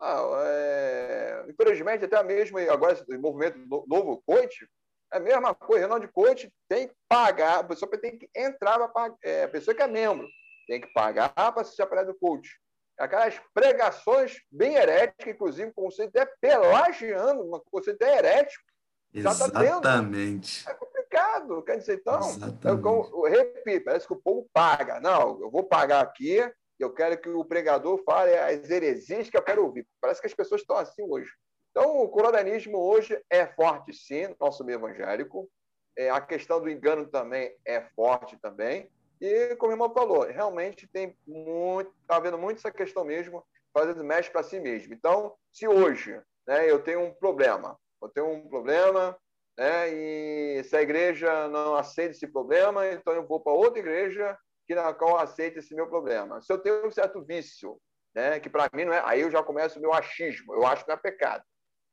[0.00, 1.44] Ah, é...
[1.48, 4.68] Infelizmente, até mesmo agora, esse movimento novo coach,
[5.12, 6.00] é a mesma coisa.
[6.00, 9.74] De coach tem que pagar, a pessoa tem que entrar para pagar, é, a pessoa
[9.74, 10.26] que é membro
[10.66, 12.58] tem que pagar para se separar do coach.
[12.98, 18.64] Aquelas pregações bem heréticas, inclusive, com conceito é pelagiano, um conceito é herético.
[19.12, 20.64] Exatamente.
[20.64, 21.62] Tá é complicado.
[21.62, 22.20] Quer dizer, então,
[22.64, 25.00] eu, eu, eu repito, parece que o povo paga.
[25.00, 26.38] Não, eu vou pagar aqui,
[26.78, 29.86] eu quero que o pregador fale as heresias que eu quero ouvir.
[30.00, 31.30] Parece que as pessoas estão assim hoje.
[31.72, 35.50] Então, o coronismo hoje é forte, sim, no nosso meio evangélico.
[35.96, 38.90] É, a questão do engano também é forte também.
[39.18, 43.42] E, como o irmão falou, realmente tem muito, está havendo muito essa questão mesmo,
[43.72, 44.92] fazendo mexe para si mesmo.
[44.92, 49.16] Então, se hoje né, eu tenho um problema, eu tenho um problema,
[49.56, 54.36] né, e se a igreja não aceita esse problema, então eu vou para outra igreja
[54.66, 56.42] que na qual aceita esse meu problema.
[56.42, 57.80] Se eu tenho um certo vício,
[58.14, 60.84] né, que para mim não é, aí eu já começo o meu achismo, eu acho
[60.84, 61.44] que não é pecado.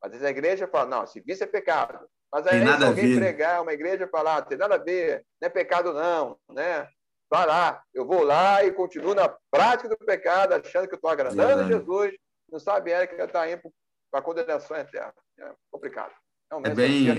[0.02, 2.06] Mas a igreja fala, não, esse vício é pecado.
[2.32, 5.92] Mas aí, se alguém pregar uma igreja falar, tem nada a ver, não é pecado
[5.92, 6.88] não, né?
[7.28, 11.68] Vai lá, eu vou lá e continuo na prática do pecado, achando que estou agradando
[11.68, 12.12] Jesus,
[12.50, 13.62] não sabe é que está indo
[14.10, 15.14] para a condenação eterna.
[15.38, 16.12] É complicado.
[16.50, 17.12] Realmente, é bem é.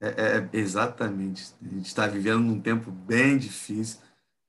[0.00, 1.54] É, é, exatamente.
[1.62, 4.00] A gente está vivendo num tempo bem difícil,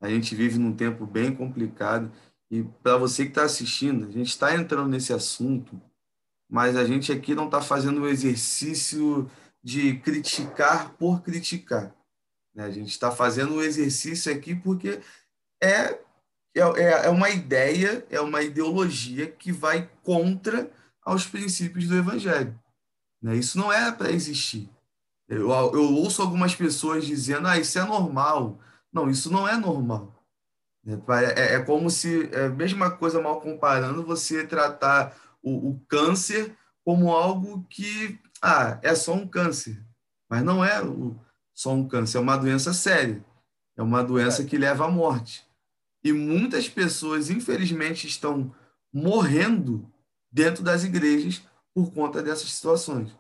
[0.02, 2.12] a gente vive num tempo bem complicado.
[2.52, 5.80] E para você que está assistindo, a gente está entrando nesse assunto,
[6.50, 9.30] mas a gente aqui não está fazendo o exercício
[9.64, 11.94] de criticar por criticar.
[12.56, 12.64] Né?
[12.64, 15.00] A gente está fazendo o exercício aqui porque
[15.62, 16.00] é,
[16.56, 20.72] é, é, é uma ideia, é uma ideologia que vai contra
[21.04, 22.60] aos princípios do Evangelho.
[23.22, 23.36] Né?
[23.36, 24.70] Isso não é para existir.
[25.28, 28.60] Eu, eu ouço algumas pessoas dizendo, ah, isso é normal.
[28.92, 30.16] Não, isso não é normal.
[30.88, 35.80] É, é, é como se, é a mesma coisa mal comparando, você tratar o, o
[35.88, 39.84] câncer como algo que ah, é só um câncer.
[40.30, 40.82] Mas não é
[41.54, 43.24] só um câncer, é uma doença séria.
[43.78, 45.46] É uma doença que leva à morte.
[46.04, 48.54] E muitas pessoas, infelizmente, estão
[48.92, 49.90] morrendo
[50.32, 51.42] dentro das igrejas
[51.74, 53.16] por conta dessas situações.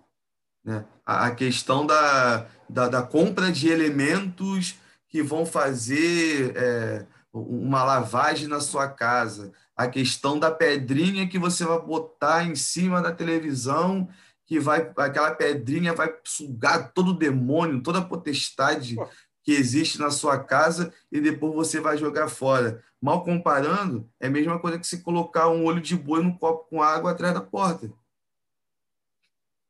[0.63, 0.85] Né?
[1.05, 4.75] A, questão da, da, da, compra de elementos
[5.07, 11.63] que vão fazer é, uma lavagem na sua casa, a questão da pedrinha que você
[11.63, 14.09] vai botar em cima da televisão
[14.49, 18.97] que vai aquela pedrinha vai sugar todo o demônio, toda a potestade
[19.43, 22.83] que existe na sua casa e depois você vai jogar fora.
[22.99, 26.67] Mal comparando, é a mesma coisa que se colocar um olho de boi no copo
[26.67, 27.93] com água atrás da porta.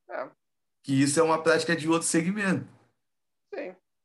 [0.10, 0.30] É.
[0.82, 2.66] Que isso é uma prática de outro segmento.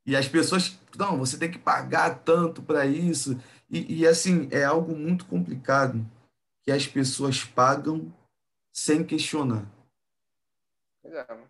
[0.06, 3.40] E as pessoas, não, você tem que pagar tanto para isso.
[3.70, 6.04] E, e assim, é algo muito complicado
[6.62, 8.12] que as pessoas pagam
[8.72, 9.66] sem questionar.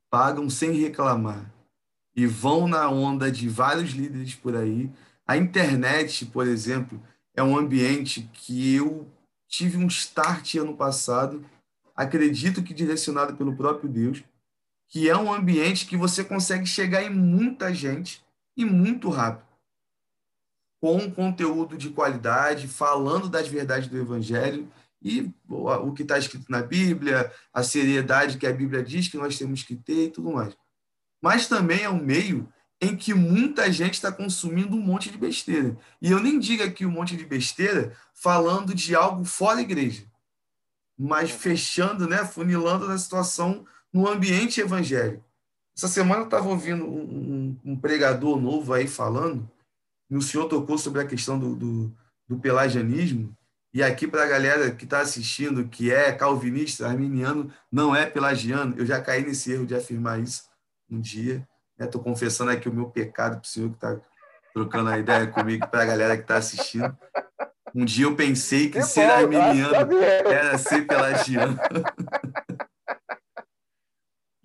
[0.09, 1.53] Pagam sem reclamar.
[2.15, 4.91] E vão na onda de vários líderes por aí.
[5.27, 7.03] A internet, por exemplo,
[7.35, 9.09] é um ambiente que eu
[9.49, 11.45] tive um start ano passado,
[11.95, 14.23] acredito que direcionado pelo próprio Deus,
[14.89, 18.24] que é um ambiente que você consegue chegar em muita gente
[18.57, 19.49] e muito rápido.
[20.81, 26.63] Com conteúdo de qualidade, falando das verdades do Evangelho e o que está escrito na
[26.63, 30.57] Bíblia, a seriedade que a Bíblia diz que nós temos que ter e tudo mais.
[31.23, 32.49] Mas também é um meio
[32.81, 35.77] em que muita gente está consumindo um monte de besteira.
[36.03, 40.05] E eu nem digo aqui um monte de besteira falando de algo fora da igreja,
[40.99, 45.25] mas fechando, né, funilando a situação no ambiente evangélico.
[45.77, 49.51] Essa semana eu estava ouvindo um, um, um, pregador novo aí falando,
[50.11, 51.97] e o senhor tocou sobre a questão do, do,
[52.29, 53.37] do pelagianismo,
[53.75, 58.73] e aqui, para a galera que está assistindo, que é calvinista, arminiano, não é pelagiano.
[58.79, 60.45] Eu já caí nesse erro de afirmar isso
[60.89, 61.45] um dia.
[61.77, 62.09] Estou né?
[62.09, 64.01] confessando aqui o meu pecado para o senhor que está
[64.53, 66.97] trocando a ideia comigo, para a galera que está assistindo.
[67.75, 71.59] Um dia eu pensei que, que ser bom, arminiano era ser pelagiano.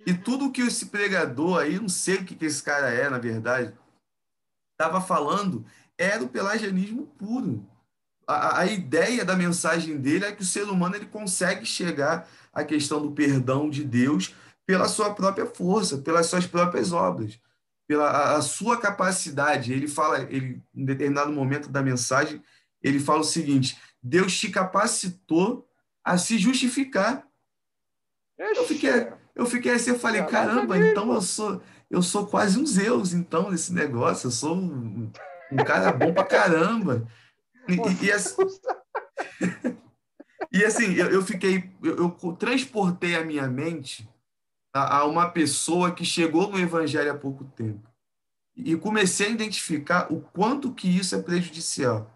[0.05, 3.17] e tudo que esse pregador aí, não sei o que, que esse cara é, na
[3.17, 3.73] verdade,
[4.71, 5.65] estava falando,
[5.97, 7.67] era o pelagianismo puro
[8.29, 12.63] a, a ideia da mensagem dele é que o ser humano ele consegue chegar à
[12.63, 14.35] questão do perdão de Deus
[14.67, 17.39] pela sua própria força, pelas suas próprias obras,
[17.87, 19.73] pela a, a sua capacidade.
[19.73, 22.39] Ele fala, ele em determinado momento da mensagem,
[22.83, 25.67] ele fala o seguinte: Deus te capacitou
[26.03, 27.27] a se justificar.
[28.37, 32.65] Eu fiquei, eu fiquei assim, eu falei, caramba, então eu sou, eu sou quase um
[32.65, 35.09] Zeus, então, nesse negócio, eu sou um,
[35.49, 37.07] um cara bom pra caramba.
[37.65, 38.35] E, e, assim,
[40.51, 44.09] e assim, eu, eu fiquei, eu, eu, transportei a minha mente
[44.73, 47.87] a, uma pessoa que chegou no Evangelho há pouco tempo.
[48.53, 52.11] E comecei a identificar o quanto que isso é prejudicial.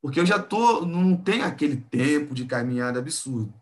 [0.00, 3.52] Porque eu já tô, não tenho aquele tempo de caminhada absurdo.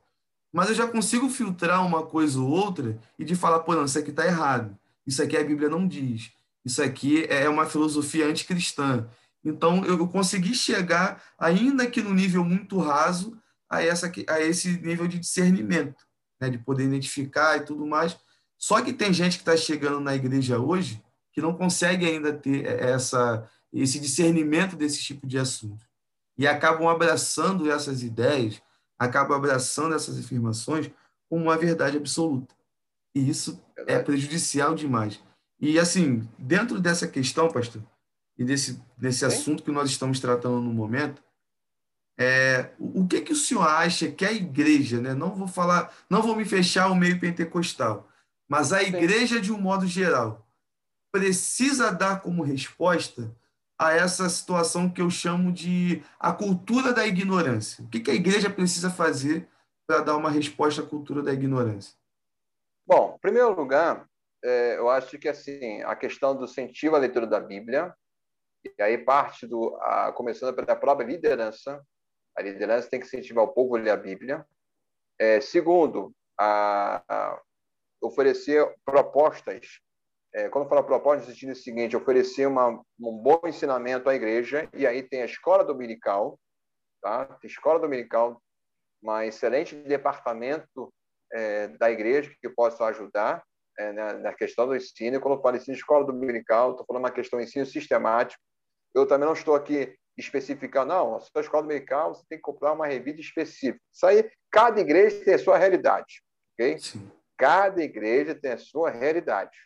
[0.56, 3.98] Mas eu já consigo filtrar uma coisa ou outra e de falar, pô, não, isso
[3.98, 4.74] aqui está errado.
[5.06, 6.32] Isso aqui a Bíblia não diz.
[6.64, 9.06] Isso aqui é uma filosofia anticristã.
[9.44, 13.36] Então, eu consegui chegar, ainda que no nível muito raso,
[13.68, 16.02] a, essa, a esse nível de discernimento,
[16.40, 16.48] né?
[16.48, 18.16] de poder identificar e tudo mais.
[18.56, 21.04] Só que tem gente que está chegando na igreja hoje
[21.34, 25.84] que não consegue ainda ter essa, esse discernimento desse tipo de assunto.
[26.38, 28.62] E acabam abraçando essas ideias,
[28.98, 30.90] acabam abraçando essas afirmações
[31.28, 32.54] como uma verdade absoluta.
[33.14, 35.20] E isso é prejudicial demais.
[35.60, 37.82] E, assim, dentro dessa questão, pastor,
[38.38, 41.22] e desse, desse assunto que nós estamos tratando no momento,
[42.18, 45.14] é, o que que o senhor acha que a igreja, né?
[45.14, 48.08] Não vou falar, não vou me fechar ao meio pentecostal,
[48.48, 50.46] Mas a igreja, de um modo geral,
[51.12, 53.34] precisa dar como resposta
[53.78, 57.84] a essa situação que eu chamo de a cultura da ignorância.
[57.84, 59.48] O que a igreja precisa fazer
[59.86, 61.94] para dar uma resposta à cultura da ignorância?
[62.86, 64.08] Bom, em primeiro lugar,
[64.42, 67.94] é, eu acho que assim a questão do incentivo à leitura da Bíblia
[68.78, 71.82] e aí parte do a, começando pela própria liderança.
[72.36, 74.46] A liderança tem que incentivar o povo a ler a Bíblia.
[75.18, 77.42] É, segundo, a, a
[78.02, 79.80] oferecer propostas.
[80.36, 82.68] É, quando eu falo propostas, no sentido seguinte, oferecer uma,
[83.00, 86.38] um bom ensinamento à igreja, e aí tem a escola dominical,
[87.00, 87.38] tá?
[87.42, 88.38] Escola dominical,
[89.02, 90.92] um excelente departamento
[91.32, 93.42] é, da igreja que possa ajudar
[93.78, 95.18] é, na, na, questão do ensino.
[95.22, 98.42] Quando eu falo ensino escola dominical, estou falando uma questão de ensino sistemático.
[98.94, 102.74] Eu também não estou aqui especificando, não, a sua escola dominical você tem que comprar
[102.74, 103.80] uma revista específica.
[103.90, 106.22] Isso aí, cada igreja tem a sua realidade,
[106.52, 106.78] ok?
[106.78, 107.10] Sim.
[107.38, 109.56] Cada igreja tem a sua realidade.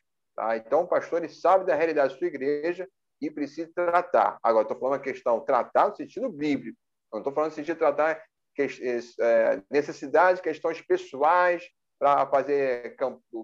[0.40, 0.56] Tá?
[0.56, 2.88] Então, o pastor sabe da realidade da sua igreja
[3.20, 4.38] e precisa tratar.
[4.42, 6.78] Agora, estou falando uma questão tratar no sentido bíblico.
[7.12, 8.22] Não estou falando no sentido de tratar
[8.58, 11.62] é, necessidades, questões pessoais
[11.98, 12.96] para fazer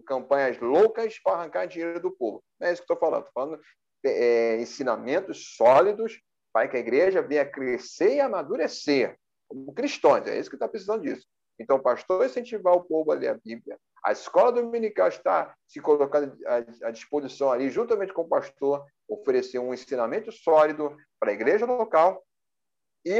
[0.06, 2.42] campanhas loucas para arrancar dinheiro do povo.
[2.58, 3.26] Não é isso que estou falando.
[3.26, 3.60] Estou falando
[4.02, 6.18] é, ensinamentos sólidos
[6.50, 10.26] para que a igreja venha crescer e amadurecer como cristãos.
[10.26, 11.26] É isso que está precisando disso.
[11.58, 13.78] Então, pastor, incentivar o povo a ler a Bíblia.
[14.04, 19.72] A escola dominical está se colocando à disposição ali, juntamente com o pastor, oferecer um
[19.72, 22.22] ensinamento sólido para a igreja local
[23.04, 23.18] e,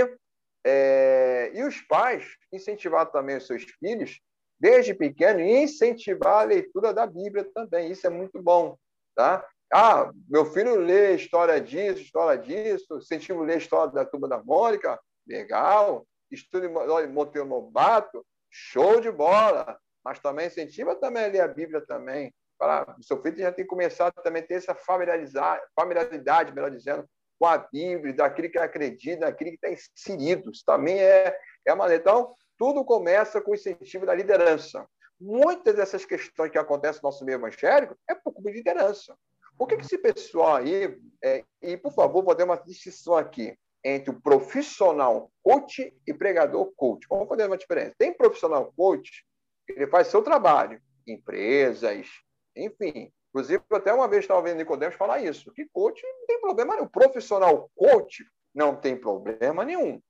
[0.64, 4.20] é, e os pais incentivar também os seus filhos,
[4.60, 7.90] desde pequeno, e incentivar a leitura da Bíblia também.
[7.90, 8.76] Isso é muito bom.
[9.14, 9.46] Tá?
[9.72, 15.00] Ah, meu filho lê história disso, história disso, incentivo ler história da Turma da Mônica,
[15.26, 19.78] legal estude Monteiro Lobato, show de bola.
[20.04, 22.32] Mas também incentiva também a ler a Bíblia também.
[22.58, 27.04] Para, o seu filho já tem que começar também a ter essa familiaridade, melhor dizendo,
[27.38, 30.50] com a Bíblia, daquilo que acredita, daquilo que está inserido.
[30.50, 34.86] Isso também é, é uma Então, tudo começa com o incentivo da liderança.
[35.20, 39.16] Muitas dessas questões que acontecem no nosso meio evangélico é por culpa de liderança.
[39.58, 43.58] Por que, que esse pessoal aí, é, e por favor, vou dar uma distinção aqui
[43.86, 47.06] entre o profissional coach e pregador coach.
[47.08, 47.94] Vamos fazer uma diferença.
[47.96, 49.24] Tem profissional coach,
[49.68, 52.08] ele faz seu trabalho, empresas,
[52.56, 53.12] enfim.
[53.28, 56.86] Inclusive, até uma vez estava vendo Nicodemos falar isso, que coach não tem problema nenhum.
[56.86, 60.02] O profissional coach não tem problema nenhum.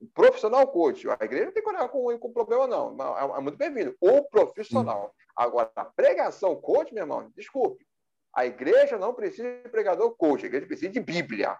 [0.00, 3.16] O profissional coach, a igreja não tem com, com problema, não.
[3.16, 3.96] É, é muito bem-vindo.
[4.00, 5.14] O profissional.
[5.36, 7.86] Agora, a pregação coach, meu irmão, desculpe.
[8.34, 11.56] A igreja não precisa de pregador coach, a igreja precisa de Bíblia.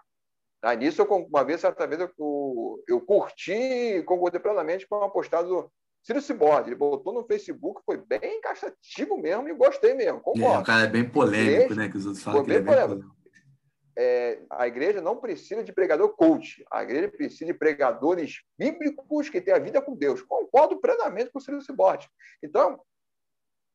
[0.61, 0.73] Tá?
[0.73, 5.47] Nisso, eu, uma vez, certa vez, eu, eu curti e concordei plenamente com a postagem
[5.47, 6.69] do Ciro Ciborde.
[6.69, 10.21] Ele botou no Facebook, foi bem encaixativo mesmo e gostei mesmo.
[10.21, 10.57] Concordo.
[10.57, 11.89] É, o cara é bem polêmico, igreja, né?
[11.89, 13.15] Que os outros falam que ele é bem polêmico.
[13.97, 16.65] É, a igreja não precisa de pregador coach.
[16.69, 20.21] A igreja precisa de pregadores bíblicos que têm a vida com Deus.
[20.21, 22.09] Concordo plenamente com o Ciro Ciborde.
[22.43, 22.79] Então,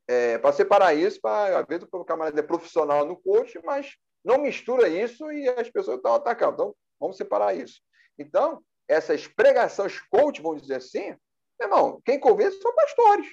[0.06, 4.38] é, para separar isso, para às vezes o camarada é profissional no coach, mas não
[4.38, 6.54] mistura isso e as pessoas estão atacando.
[6.54, 7.80] Então, vamos separar isso.
[8.18, 11.16] Então, essas pregações coach, vamos dizer assim,
[11.60, 13.26] irmão, quem convence são pastores.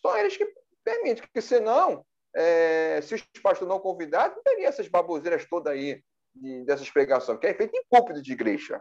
[0.00, 0.46] São eles que
[0.84, 6.02] permitem, porque senão, é, se os pastores não convidados, não teria essas baboseiras todas aí
[6.34, 8.80] de, dessas pregações, que é feito em púlpito de igreja.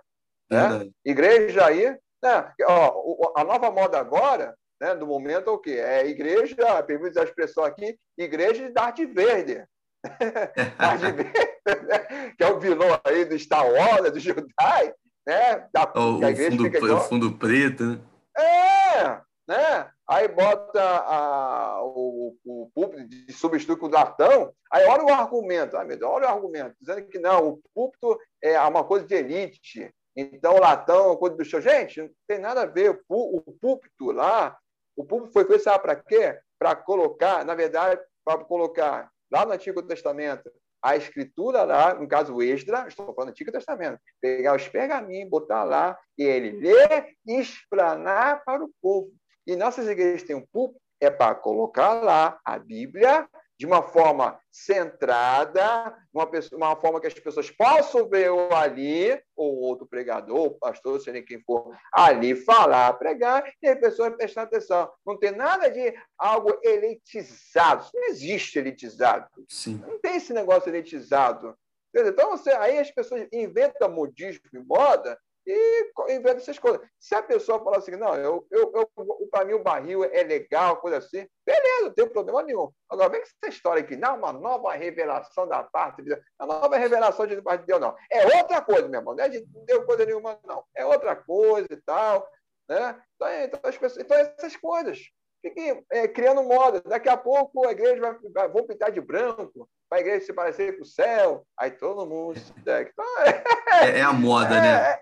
[0.50, 0.90] Né?
[1.04, 2.54] Igreja aí, né?
[2.68, 5.72] Ó, a nova moda agora, né, do momento é o quê?
[5.72, 9.68] É igreja, permite a expressão aqui, igreja de Darth Vader.
[12.38, 14.94] que é o vilão aí do Star Wars, do Jedi,
[15.26, 15.68] né?
[15.74, 18.00] Da, o, a igreja fundo, fica o fundo preto, né?
[18.38, 19.90] É, né?
[20.08, 25.76] Aí bota a, o, o púlpito de substitui com o latão, aí olha o argumento,
[25.76, 29.16] ai meu Deus, olha o argumento, dizendo que não, o púlpito é uma coisa de
[29.16, 31.60] elite, então o latão é uma coisa do show.
[31.60, 34.56] Gente, não tem nada a ver, o, o púlpito lá,
[34.96, 36.40] o púlpito foi feito, sabe para quê?
[36.58, 40.52] Para colocar, na verdade, para colocar lá no Antigo Testamento,
[40.82, 45.30] a escritura lá, no caso o Esdra, estou falando do Antigo Testamento, pegar os pergaminhos,
[45.30, 49.12] botar lá, e ele ler e explanar para o povo.
[49.48, 53.28] E nossas igrejas têm um púlpito, é para colocar lá a Bíblia
[53.58, 59.18] de uma forma centrada, uma, pessoa, uma forma que as pessoas possam ver o ali,
[59.36, 64.44] ou outro pregador, ou pastor, seja quem for, ali falar, pregar, e as pessoas prestar
[64.44, 64.92] atenção.
[65.06, 67.84] Não tem nada de algo elitizado.
[67.84, 69.28] Isso não existe elitizado.
[69.48, 69.82] Sim.
[69.88, 71.58] Não tem esse negócio elitizado.
[71.94, 76.82] Então, você, aí as pessoas inventam modismo e moda e inventa essas coisas.
[77.00, 80.78] Se a pessoa falar assim, não, eu, eu, eu para mim o barril é legal,
[80.78, 82.72] coisa assim, beleza, não tem problema nenhum.
[82.90, 86.22] Agora, vem com essa história aqui, não, uma nova revelação da parte de Deus.
[86.40, 87.96] A nova revelação de parte de Deus, não.
[88.12, 90.64] É outra coisa, meu irmão, não é de Deus coisa nenhuma, não.
[90.76, 92.28] É outra coisa e tal.
[92.68, 93.02] Né?
[93.16, 95.00] Então, então, as pessoas, então essas coisas.
[95.42, 96.82] Fiquem é, criando moda.
[96.82, 100.34] Daqui a pouco a igreja vai, vai vão pintar de branco, para a igreja se
[100.34, 101.46] parecer com o céu.
[101.58, 103.44] Aí todo mundo se então, é,
[103.86, 105.00] é, é, a moda, é, né?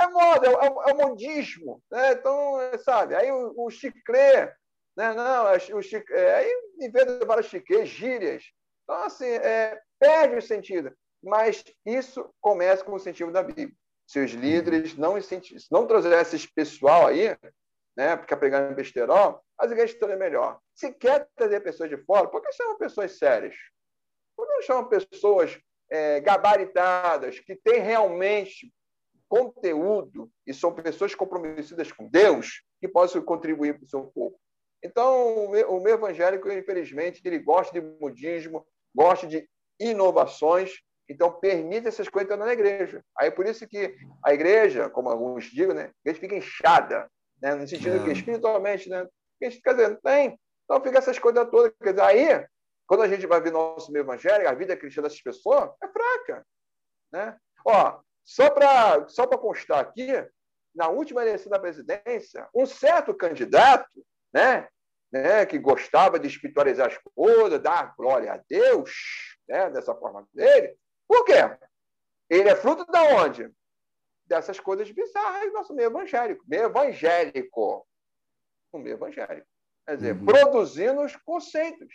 [0.00, 1.82] É, é moda, é, é, o modismo.
[1.90, 2.12] Né?
[2.12, 4.46] Então, sabe, aí o, o chiclê,
[4.96, 5.12] né?
[5.14, 8.44] Não, o chiclê, aí inventa várias chiquês, gírias.
[8.84, 10.92] Então, assim, é, perde o sentido.
[11.22, 13.76] Mas isso começa com o sentido da Bíblia.
[14.06, 15.14] Se os líderes não,
[15.70, 17.36] não trouxessem esse pessoal aí,
[17.96, 20.58] né, porque pregando besterol, as igrejas estariam melhor.
[20.74, 23.54] Se quer trazer pessoas de fora, por que chamam pessoas sérias?
[24.36, 28.72] Por que chamam pessoas é, gabaritadas, que têm realmente
[29.30, 34.36] conteúdo e são pessoas comprometidas com Deus que possam contribuir para o seu povo.
[34.82, 40.72] Então, o meu, evangélico, infelizmente, ele gosta de modismo, gosta de inovações,
[41.08, 43.04] então permite essas coisas na igreja.
[43.16, 47.08] Aí por isso que a igreja, como alguns digam, né, a igreja fica inchada,
[47.40, 48.04] né, no sentido é.
[48.04, 49.06] que espiritualmente, né,
[49.38, 50.38] quer dizer, não tem.
[50.64, 51.72] Então fica essas coisas todas.
[51.80, 52.46] Quer dizer, aí,
[52.86, 56.46] quando a gente vai ver nosso meio evangélico, a vida cristã dessas pessoas é fraca.
[57.12, 57.36] Né?
[57.64, 60.08] Ó, só para só constar aqui,
[60.74, 63.88] na última eleição da presidência, um certo candidato,
[64.32, 64.68] né,
[65.12, 70.76] né, que gostava de espiritualizar as coisas, dar glória a Deus, né, dessa forma dele,
[71.08, 71.34] por quê?
[72.30, 73.52] Ele é fruto de onde?
[74.24, 76.44] Dessas coisas bizarras do nosso meio evangélico.
[76.46, 77.84] Meio evangélico.
[78.72, 79.46] O meio evangélico.
[79.84, 80.24] Quer dizer, uhum.
[80.24, 81.92] produzindo os conceitos.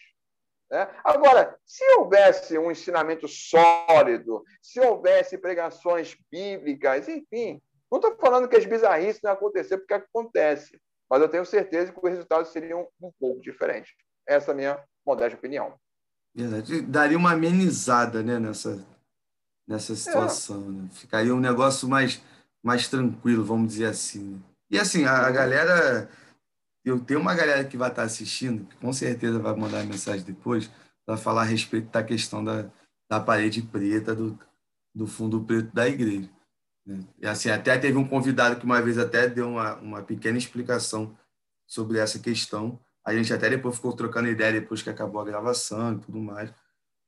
[0.70, 0.88] Né?
[1.03, 7.61] Agora, se houvesse um ensinamento sólido, se houvesse pregações bíblicas, enfim,
[7.91, 11.99] não estou falando que as bizarrices não acontecer porque acontece, mas eu tenho certeza que
[12.01, 13.93] os resultados seriam um pouco diferentes.
[14.28, 15.76] Essa é a minha modesta opinião.
[16.34, 16.82] Verdade.
[16.82, 18.84] Daria uma amenizada né, nessa,
[19.68, 19.95] nessa é.
[19.95, 20.63] situação.
[20.63, 20.72] É.
[20.72, 20.89] Né?
[20.91, 22.22] Ficaria um negócio mais,
[22.61, 24.34] mais tranquilo, vamos dizer assim.
[24.34, 24.39] Né?
[24.72, 26.09] E assim, a, a galera
[26.86, 30.70] eu tenho uma galera que vai estar assistindo, que com certeza vai mandar mensagem depois,
[31.06, 32.70] para falar a respeito da questão da,
[33.10, 34.38] da parede preta, do,
[34.94, 36.30] do fundo preto da igreja.
[36.86, 37.00] Né?
[37.20, 41.18] E assim, até teve um convidado que uma vez até deu uma, uma pequena explicação
[41.68, 42.80] sobre essa questão.
[43.04, 46.54] A gente até depois ficou trocando ideia depois que acabou a gravação e tudo mais,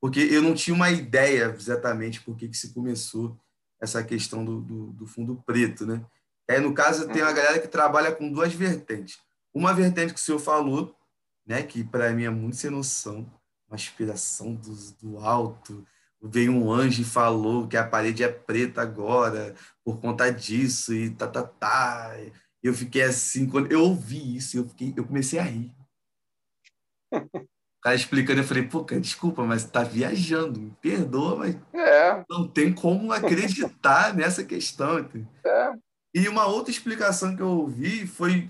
[0.02, 3.40] porque eu não tinha uma ideia exatamente por que, que se começou
[3.80, 6.04] essa questão do, do, do fundo preto, né?
[6.48, 9.20] É, no caso, tem uma galera que trabalha com duas vertentes.
[9.58, 10.96] Uma vertente que o senhor falou,
[11.44, 13.26] né, que para mim é muito sem noção,
[13.68, 15.84] uma inspiração do, do alto.
[16.22, 21.10] Veio um anjo e falou que a parede é preta agora por conta disso e
[21.10, 22.16] tá, tá, tá.
[22.62, 25.76] Eu fiquei assim, quando eu ouvi isso, eu, fiquei, eu comecei a rir.
[27.78, 32.26] O cara explicando, eu falei, pô, cara, desculpa, mas tá viajando, me perdoa, mas é.
[32.28, 34.98] não tem como acreditar nessa questão.
[35.46, 35.74] É.
[36.14, 38.50] E uma outra explicação que eu ouvi foi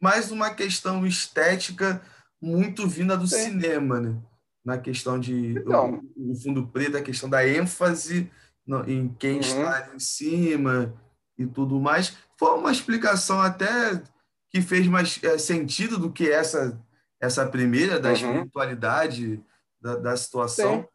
[0.00, 2.00] mais uma questão estética
[2.40, 3.50] muito vinda do Sim.
[3.50, 4.16] cinema, né?
[4.64, 8.30] Na questão de então, o, o, fundo preto, a questão da ênfase
[8.66, 9.40] no, em quem uhum.
[9.40, 10.92] está em cima
[11.38, 12.16] e tudo mais.
[12.38, 14.02] Foi uma explicação até
[14.50, 16.80] que fez mais é, sentido do que essa
[17.20, 18.14] essa primeira da uhum.
[18.14, 19.42] espiritualidade
[19.80, 20.82] da, da situação.
[20.82, 20.88] Sim.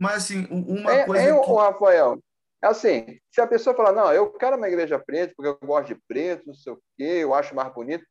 [0.00, 1.52] Mas assim, uma é, coisa é, que...
[1.52, 2.22] Rafael,
[2.62, 5.88] é assim, se a pessoa falar, não, eu quero uma igreja preta porque eu gosto
[5.88, 8.04] de preto, não sei o quê, eu acho mais bonito,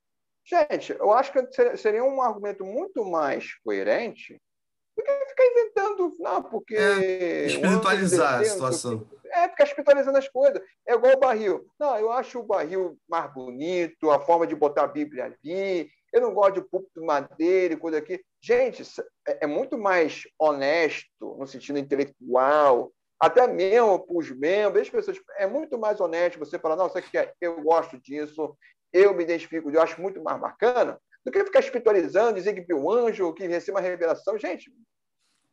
[0.47, 4.41] Gente, eu acho que seria um argumento muito mais coerente
[4.95, 6.75] do que ficar inventando, não, porque.
[6.75, 9.05] É, espiritualizar a situação.
[9.25, 10.61] É, ficar espiritualizando as coisas.
[10.87, 11.69] É igual o barril.
[11.77, 15.89] Não, eu acho o barril mais bonito, a forma de botar a Bíblia ali.
[16.13, 18.23] Eu não gosto de púlpito madeira e coisa aqui.
[18.41, 18.83] Gente,
[19.27, 25.19] é, é muito mais honesto no sentido intelectual, até mesmo para os membros, as pessoas,
[25.37, 28.55] é muito mais honesto você falar, não, você quer, eu gosto disso,
[28.91, 32.77] eu me identifico, eu acho muito mais bacana do que ficar espiritualizando, dizer que viu
[32.77, 34.37] um anjo, que recebeu uma revelação.
[34.37, 34.71] Gente,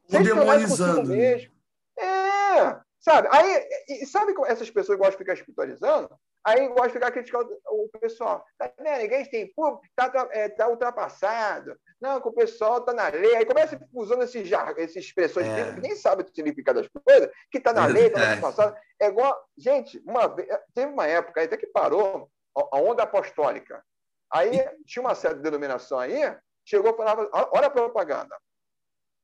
[0.09, 1.11] demonizando.
[1.11, 1.53] Mesmo.
[1.99, 3.28] É, sabe?
[3.30, 6.09] Aí, e, sabe como essas pessoas gostam de ficar espiritualizando?
[6.47, 8.45] Aí gostam de ficar criticando o pessoal.
[8.59, 8.99] Tá vendo?
[8.99, 11.74] Ninguém tem público, está é, tá ultrapassado.
[12.01, 13.35] Não, que o pessoal está na lei.
[13.35, 15.72] Aí começa usando esses, essas expressões é.
[15.72, 18.76] que nem sabe o significado das coisas, que está na lei, está ultrapassado.
[19.01, 19.43] É igual.
[19.57, 23.84] Gente, uma vez, teve uma época até que parou a onda apostólica.
[24.32, 24.50] Aí
[24.86, 28.36] tinha uma certa denominação aí, chegou e falava: olha a propaganda.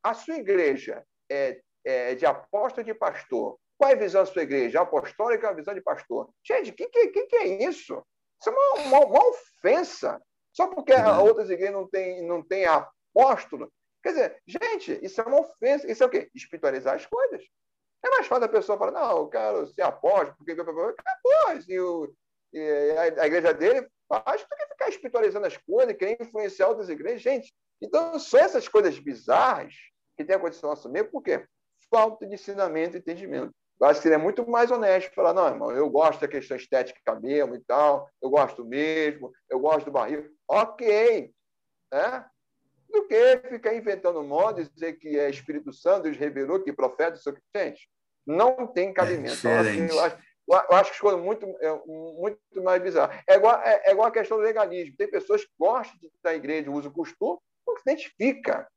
[0.03, 4.43] A sua igreja é, é de apóstolo de pastor Qual é a visão da sua
[4.43, 4.81] igreja?
[4.81, 6.29] Apostólica é a visão de pastor.
[6.45, 8.03] Gente, o que, que, que, é isso?
[8.39, 10.21] Isso é uma, uma, uma ofensa.
[10.53, 11.25] Só porque uhum.
[11.25, 13.73] outras igrejas não têm não tem apóstolo.
[14.03, 15.91] Quer dizer, gente, isso é uma ofensa.
[15.91, 16.31] Isso é o quê?
[16.35, 17.43] Espiritualizar as coisas.
[18.05, 20.95] É mais fácil a pessoa falar, não, eu quero ser apóstolo, porque acabou,
[21.69, 22.11] e, o, e
[23.19, 27.23] a, igreja dele faz do que ficar espiritualizando as coisas, querer influenciar outras igrejas.
[27.23, 29.75] Gente, então são essas coisas bizarras
[30.17, 31.47] que tem acontecido no nosso meio, por quê?
[31.89, 33.53] Falta de ensinamento e entendimento.
[33.81, 37.19] Eu acho que seria muito mais honesto falar, não, irmão, eu gosto da questão estética
[37.19, 40.31] mesmo e tal, eu gosto mesmo, eu gosto do barril.
[40.47, 41.33] Ok,
[41.91, 42.27] né?
[42.91, 47.17] Do que ficar inventando moda e dizer que é Espírito Santo, Deus revelou, que profeta,
[47.17, 47.41] isso aqui.
[47.57, 47.89] Gente,
[48.27, 49.49] não tem cabimento.
[49.49, 50.19] É eu, acho,
[50.53, 53.13] eu acho que escolha muito, é, muito mais bizarro.
[53.29, 54.97] É igual, é, é igual a questão do legalismo.
[54.97, 58.69] Tem pessoas que gostam de estar na igreja, usam o costume, porque se identifica.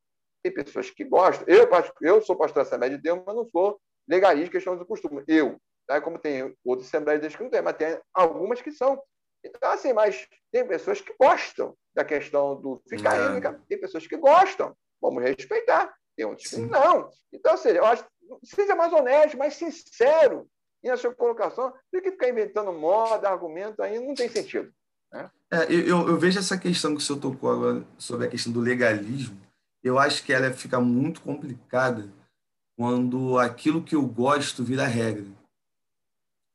[0.42, 1.46] Tem pessoas que gostam.
[1.48, 1.68] Eu,
[2.00, 5.24] eu sou pastor da Assembleia de Deus, mas não sou legalista questão do costume.
[5.26, 5.58] Eu.
[5.86, 6.00] Tá?
[6.00, 9.02] Como tem outras Assembleias de Deus que não tem, mas tem algumas que são.
[9.44, 13.58] Então, assim, mas tem pessoas que gostam da questão do ficar é.
[13.68, 14.74] tem pessoas que gostam.
[15.00, 15.94] Vamos respeitar.
[16.16, 17.10] Tem outros que não.
[17.32, 18.06] Então, seja, eu acho
[18.44, 20.48] seja mais honesto, mais sincero
[20.88, 24.72] na sua colocação, do que ficar inventando moda, argumento, aí não tem sentido.
[25.12, 25.30] Né?
[25.50, 28.60] É, eu, eu, vejo essa questão que o senhor tocou agora sobre a questão do
[28.60, 29.40] legalismo,
[29.82, 32.10] eu acho que ela fica muito complicada
[32.76, 35.26] quando aquilo que eu gosto vira regra.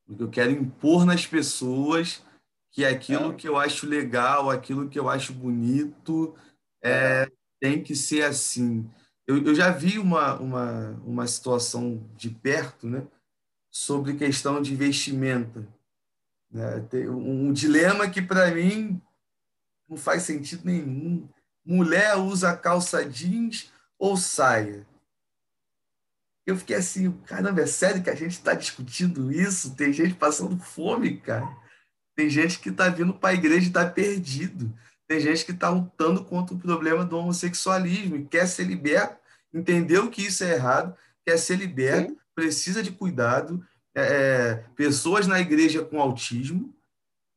[0.05, 2.23] Porque eu quero impor nas pessoas
[2.71, 3.35] que aquilo é.
[3.35, 6.35] que eu acho legal, aquilo que eu acho bonito,
[6.83, 7.31] é, é.
[7.59, 8.89] tem que ser assim.
[9.27, 13.07] Eu, eu já vi uma, uma, uma situação de perto né,
[13.79, 15.65] sobre questão de vestimenta.
[16.51, 16.81] Né?
[16.89, 19.01] Tem um, um dilema que, para mim,
[19.87, 21.29] não faz sentido nenhum.
[21.65, 24.85] Mulher usa calça jeans ou saia?
[26.45, 29.73] Eu fiquei assim, caramba, é sério que a gente está discutindo isso?
[29.75, 31.47] Tem gente passando fome, cara.
[32.17, 34.73] Tem gente que está vindo para a igreja e está perdido.
[35.07, 39.17] Tem gente que está lutando contra o problema do homossexualismo e quer ser liberto,
[39.53, 42.17] entendeu que isso é errado, quer ser liberto, Sim.
[42.35, 43.65] precisa de cuidado.
[43.95, 46.73] É, é, pessoas na igreja com autismo,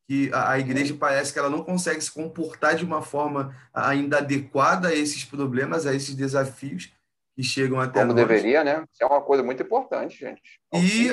[0.07, 4.17] que a, a igreja parece que ela não consegue se comportar de uma forma ainda
[4.17, 6.91] adequada a esses problemas, a esses desafios
[7.35, 8.27] que chegam até Como nós.
[8.27, 8.83] deveria, né?
[8.91, 10.41] Isso é uma coisa muito importante, gente.
[10.73, 11.09] E,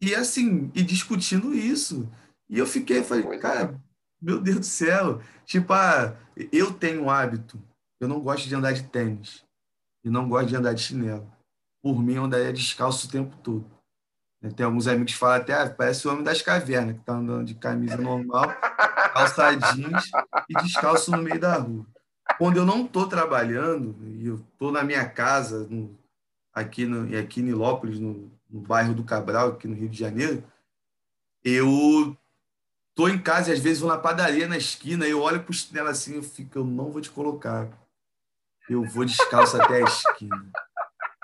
[0.00, 2.10] e assim, e discutindo isso.
[2.48, 3.74] E eu fiquei, falei, cara, é.
[4.20, 5.20] meu Deus do céu.
[5.44, 6.16] Tipo, ah,
[6.52, 7.62] eu tenho um hábito,
[8.00, 9.44] eu não gosto de andar de tênis.
[10.04, 11.32] E não gosto de andar de chinelo.
[11.82, 13.64] Por mim, eu andaria descalço o tempo todo.
[14.50, 17.46] Tem alguns amigos que falam até, ah, parece o homem das cavernas, que está andando
[17.46, 18.54] de camisa normal,
[19.14, 20.10] calçadinhos
[20.48, 21.86] e descalço no meio da rua.
[22.38, 25.98] Quando eu não estou trabalhando, e eu estou na minha casa, no,
[26.52, 30.44] aqui, no, aqui em Nilópolis, no, no bairro do Cabral, aqui no Rio de Janeiro,
[31.42, 32.16] eu
[32.94, 35.54] tô em casa e às vezes vou na padaria na esquina, eu olho para o
[35.54, 37.68] chinelo assim, eu fico, eu não vou te colocar.
[38.68, 40.50] Eu vou descalço até a esquina.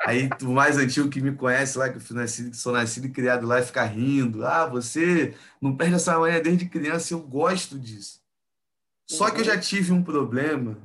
[0.06, 3.46] Aí o mais antigo que me conhece lá, que eu nascido, sou nascido e criado
[3.46, 4.46] lá, fica rindo.
[4.46, 8.20] Ah, você não perde essa manhã desde criança, eu gosto disso.
[9.08, 9.60] Só que eu já uhum.
[9.60, 10.78] tive um problema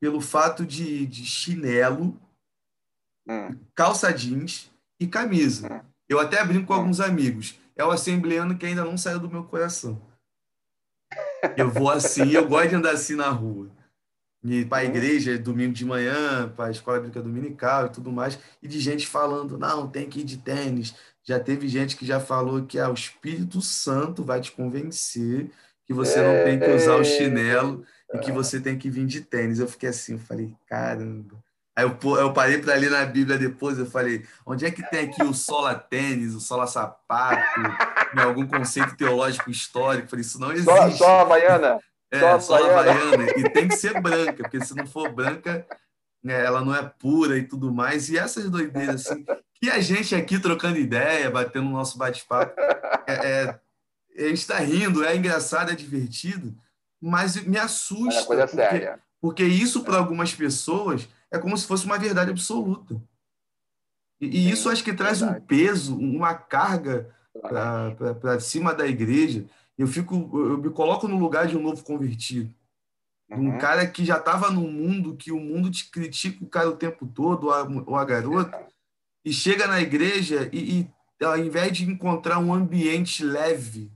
[0.00, 2.20] pelo fato de, de chinelo,
[3.26, 3.56] hum.
[3.74, 4.70] calça jeans
[5.00, 5.72] e camisa.
[5.72, 5.80] Hum.
[6.08, 6.76] Eu até brinco com hum.
[6.76, 10.00] alguns amigos é o assembleano que ainda não saiu do meu coração.
[11.56, 13.70] Eu vou assim, eu gosto de andar assim na rua.
[14.44, 18.38] E para a igreja, domingo de manhã, para a escola bíblica dominical e tudo mais,
[18.62, 20.94] e de gente falando, não, tem que ir de tênis.
[21.22, 25.50] Já teve gente que já falou que ah, o Espírito Santo vai te convencer
[25.86, 29.22] que você não tem que usar o chinelo e que você tem que vir de
[29.22, 29.58] tênis.
[29.58, 31.42] Eu fiquei assim, eu falei, caramba.
[31.76, 35.08] Aí eu, eu parei para ler na Bíblia depois, eu falei, onde é que tem
[35.08, 37.60] aqui o sola tênis, o sola sapato,
[38.16, 40.04] algum conceito teológico histórico?
[40.04, 40.70] Eu falei, isso não existe.
[40.70, 41.80] Só, só a baiana?
[42.14, 43.30] É, só, só a baiana.
[43.36, 45.66] E tem que ser branca, porque se não for branca,
[46.22, 48.08] né, ela não é pura e tudo mais.
[48.08, 49.24] E essas doideiras, assim,
[49.60, 52.54] que a gente aqui trocando ideia, batendo o nosso bate-papo,
[53.06, 53.60] é, é,
[54.16, 56.54] a gente está rindo, é engraçado, é divertido,
[57.00, 58.20] mas me assusta.
[58.20, 59.00] É coisa porque, séria.
[59.20, 63.00] Porque isso, para algumas pessoas é como se fosse uma verdade absoluta.
[64.20, 65.42] E, e isso acho que traz verdade.
[65.42, 67.12] um peso, uma carga
[68.20, 69.44] para cima da igreja.
[69.76, 72.54] Eu fico, eu me coloco no lugar de um novo convertido.
[73.30, 73.54] Uhum.
[73.54, 76.76] Um cara que já estava no mundo, que o mundo te critica o cara o
[76.76, 78.66] tempo todo, ou a, ou a garota,
[79.24, 83.90] e chega na igreja e, e, ao invés de encontrar um ambiente leve,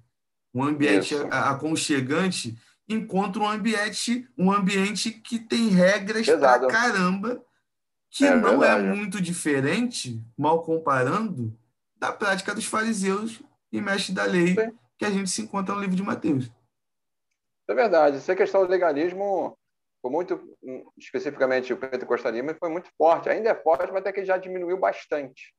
[0.54, 1.28] um ambiente Isso.
[1.30, 2.58] aconchegante,
[2.88, 6.66] encontra um ambiente, um ambiente que tem regras Pesado.
[6.66, 7.42] pra caramba,
[8.10, 8.86] que é não é verdade.
[8.86, 11.56] é muito diferente, mal comparando,
[11.96, 14.72] da prática dos fariseus e mestres da lei Sim.
[14.98, 16.50] Que a gente se encontra no livro de Mateus.
[17.68, 18.16] É verdade.
[18.16, 19.56] Essa questão do legalismo
[20.02, 20.56] foi muito,
[20.96, 23.28] especificamente o pentecostalismo, foi muito forte.
[23.28, 25.54] Ainda é forte, mas até que já diminuiu bastante.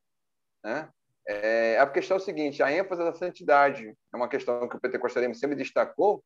[0.64, 0.90] Né?
[1.28, 4.80] É, a questão é a seguinte: a ênfase da santidade é uma questão que o
[4.80, 6.24] pentecostalismo sempre destacou,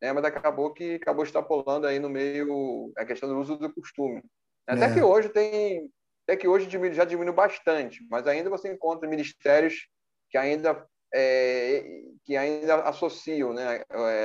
[0.00, 4.22] né, mas acabou que acabou extrapolando aí no meio a questão do uso do costume.
[4.66, 4.94] Até é.
[4.94, 5.90] que hoje tem,
[6.26, 9.88] até que hoje já diminuiu bastante, mas ainda você encontra ministérios
[10.30, 13.84] que ainda é, que ainda associam, né,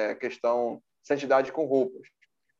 [0.09, 2.07] a questão santidade com roupas.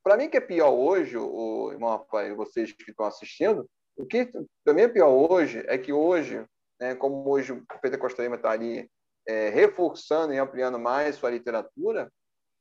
[0.04, 3.68] Para mim, que é pior hoje, o irmão Rafael, vocês que estão assistindo,
[3.98, 4.32] o que
[4.64, 6.46] também é pior hoje é que hoje,
[6.80, 8.90] né, como hoje o Pentecostalismo está ali
[9.28, 12.12] é, reforçando e ampliando mais sua literatura,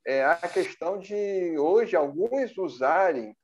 [0.05, 3.35] é a questão de hoje alguns usarem,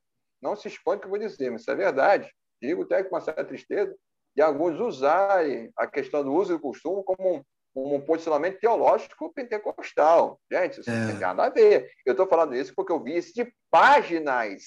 [0.41, 2.29] não se expõe que eu vou dizer, mas isso é verdade,
[2.61, 3.95] digo até com uma certa tristeza,
[4.35, 7.45] de alguns usarem a questão do uso e costume como
[7.75, 10.39] um, posicionamento teológico pentecostal.
[10.51, 10.93] Gente, isso é.
[10.93, 11.91] não tem nada a ver.
[12.05, 14.63] Eu estou falando isso porque eu vi isso de páginas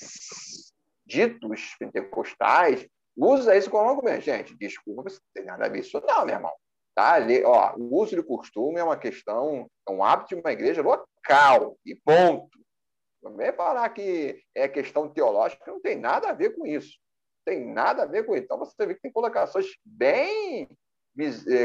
[1.06, 2.86] ditos pentecostais,
[3.16, 4.20] usa isso como argumento.
[4.20, 6.52] Gente, desculpa, isso não tem nada a ver isso não, meu irmão.
[6.94, 7.12] Tá?
[7.12, 10.82] Ali, ó, o uso de costume é uma questão, é um hábito de uma igreja
[10.82, 12.58] local, e ponto.
[13.22, 16.98] Também falar que é questão teológica não tem nada a ver com isso.
[17.46, 18.44] Não tem nada a ver com isso.
[18.44, 20.68] Então você vê que tem colocações bem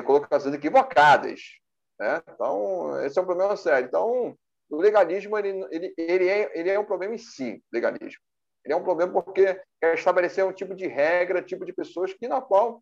[0.06, 1.42] colocações equivocadas.
[2.00, 2.22] Né?
[2.30, 3.88] Então, esse é um problema sério.
[3.88, 4.38] Então,
[4.70, 8.22] o legalismo ele, ele, ele, é, ele é um problema em si, legalismo.
[8.66, 12.28] Ele é um problema porque quer estabelecer um tipo de regra, tipo de pessoas que
[12.28, 12.82] na qual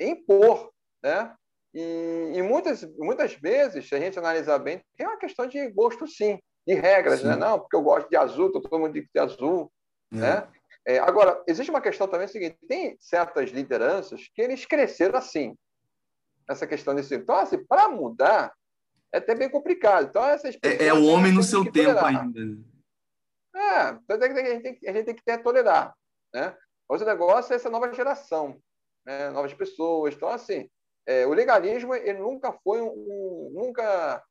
[0.00, 1.34] impor, né?
[1.72, 6.06] E, e, muitas, muitas vezes, se a gente analisar bem, tem uma questão de gosto,
[6.06, 7.36] sim, de regras, né?
[7.36, 9.70] Não, porque eu gosto de azul, todo mundo diz que é azul,
[10.12, 10.16] é.
[10.16, 10.48] né?
[10.86, 15.56] É, agora, existe uma questão também seguinte: tem certas lideranças que eles cresceram assim.
[16.48, 17.14] Essa questão desse.
[17.14, 18.54] Então, assim, para mudar,
[19.12, 20.08] é até bem complicado.
[20.08, 22.06] Então, essas é, é o homem no seu tempo tolerar.
[22.06, 22.40] ainda.
[23.54, 25.94] É, então a gente tem, a gente tem que ter tolerar.
[26.34, 26.56] Né?
[26.88, 28.60] Outro negócio é essa nova geração,
[29.06, 29.30] né?
[29.30, 30.14] novas pessoas.
[30.14, 30.68] Então, assim,
[31.06, 34.22] é, o legalismo ele nunca foi um, nunca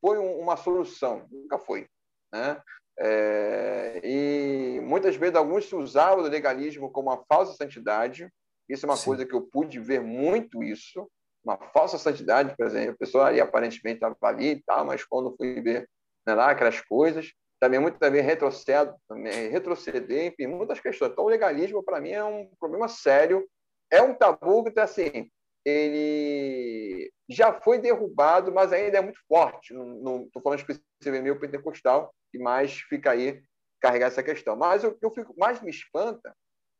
[0.00, 1.88] foi uma solução, nunca foi.
[2.32, 2.60] Né?
[3.00, 8.28] É, e muitas vezes alguns usavam o legalismo como uma falsa santidade.
[8.68, 9.04] Isso é uma Sim.
[9.06, 11.08] coisa que eu pude ver muito isso,
[11.44, 15.34] uma falsa santidade, por exemplo, a pessoa ali aparentemente estava ali e tal, mas quando
[15.36, 15.88] fui ver
[16.26, 21.12] né, lá aquelas coisas, também muito também retrocedo, também retroceder, enfim, muitas questões.
[21.12, 23.48] Então o legalismo para mim é um problema sério,
[23.90, 25.30] é um tabu que está assim,
[25.68, 29.74] ele já foi derrubado, mas ainda é muito forte.
[29.74, 33.42] Não estou falando especificamente meio pentecostal, que mais fica aí
[33.80, 34.56] carregar essa questão.
[34.56, 36.34] Mas o que eu fico mais me espanta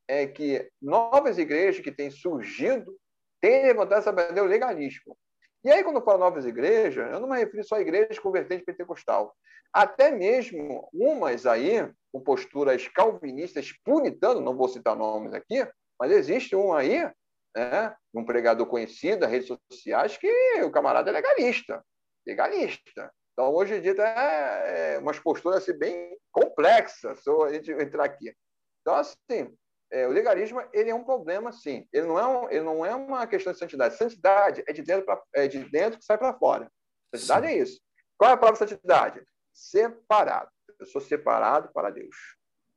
[0.09, 2.99] é que novas igrejas que têm surgido
[3.41, 5.16] têm levantado essa bandeira do legalismo.
[5.64, 8.32] E aí, quando eu falo novas igrejas, eu não me refiro só a igrejas com
[8.32, 9.34] pentecostal.
[9.72, 15.66] Até mesmo umas aí, com posturas calvinistas, puritano, não vou citar nomes aqui,
[16.01, 17.11] mas existe um aí,
[17.57, 20.31] né, um pregador conhecido nas redes sociais, que
[20.63, 21.85] o camarada é legalista.
[22.27, 23.13] Legalista.
[23.33, 28.05] Então, hoje em dia, é, é umas posturas assim, bem complexas, se a gente entrar
[28.05, 28.35] aqui.
[28.81, 29.57] Então, assim,
[29.91, 31.87] é, o legalismo ele é um problema, sim.
[31.93, 33.97] Ele não é, um, ele não é uma questão de santidade.
[33.97, 36.71] Santidade é de dentro, pra, é de dentro que sai para fora.
[37.15, 37.53] Santidade sim.
[37.53, 37.81] é isso.
[38.19, 39.25] Qual é a palavra santidade?
[39.53, 40.51] Separado.
[40.79, 42.17] Eu sou separado para Deus.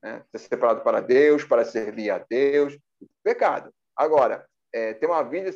[0.02, 0.24] Né?
[0.32, 2.78] Ser separado para Deus, para servir a Deus.
[3.24, 3.74] Pecado.
[3.96, 5.52] Agora, é, ter uma vida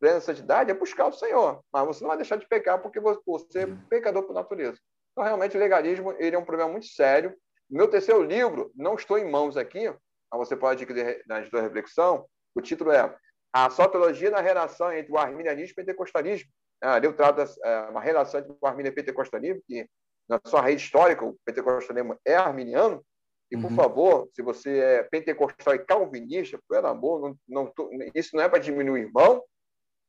[0.00, 3.60] plena santidade é buscar o Senhor, mas você não vai deixar de pecar porque você
[3.60, 4.78] é pecador por natureza.
[5.12, 7.36] Então, realmente, o legalismo ele é um problema muito sério.
[7.70, 12.26] Meu terceiro livro, não estou em mãos aqui, mas você pode adquirir na editora Reflexão.
[12.54, 13.14] O título é
[13.52, 16.50] A Sotologia na Relação entre o Arminianismo e o Pentecostalismo.
[16.82, 19.88] Ali eu trato é, uma relação entre o arminianismo e o pentecostalismo, que
[20.28, 23.04] na sua raiz histórica, o pentecostalismo é arminiano,
[23.52, 23.76] e, por uhum.
[23.76, 27.72] favor, se você é pentecostal e calvinista, pelo amor, não, não,
[28.14, 29.44] isso não é para diminuir o irmão,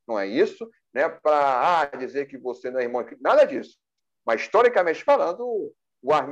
[0.08, 1.10] não é isso, né?
[1.10, 3.78] para ah, dizer que você não é irmão, nada disso.
[4.26, 5.74] Mas, historicamente falando, o,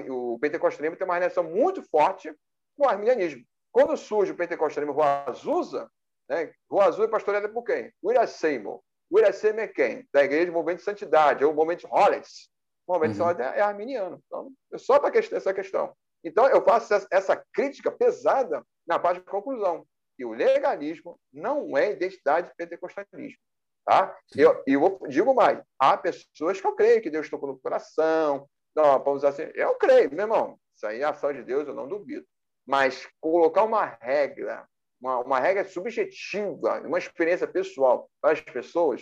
[0.09, 2.33] o pentecostalismo tem uma relação muito forte
[2.77, 3.43] com o arminianismo.
[3.73, 5.91] Quando surge o pentecostalismo Rua Azusa,
[6.29, 6.53] né?
[6.69, 7.91] Rua Azul é pastoreada por quem?
[8.01, 8.81] William Seymour.
[9.13, 10.07] William Seymour é quem?
[10.13, 12.49] Da Igreja do Movimento de Santidade, ou o Movimento Hollins.
[12.87, 13.27] O Movimento uhum.
[13.27, 14.23] de Santidade é arminiano.
[14.25, 15.93] Então, é só para essa questão.
[16.23, 21.91] Então, eu faço essa crítica pesada na parte de conclusão, que o legalismo não é
[21.91, 23.39] identidade de pentecostalismo.
[23.85, 24.15] Tá?
[24.35, 29.03] Eu, eu digo mais, há pessoas que eu creio que Deus tocou no coração, não,
[29.03, 32.25] vamos assim, eu creio, meu irmão, isso aí é ação de Deus, eu não duvido.
[32.65, 34.67] Mas colocar uma regra,
[34.99, 39.01] uma, uma regra subjetiva, uma experiência pessoal para as pessoas,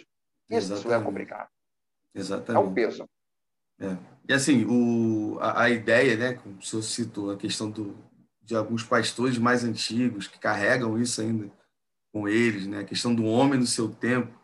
[0.49, 1.01] Isso Exatamente.
[1.01, 1.49] é complicado.
[2.15, 2.65] Exatamente.
[2.65, 3.09] É um peso.
[3.79, 3.97] É.
[4.27, 7.97] E assim, o, a, a, ideia, né, como o senhor citou, a questão do,
[8.43, 11.49] de alguns pastores mais antigos que carregam isso ainda
[12.11, 14.37] com eles, né, a questão do homem no seu tempo,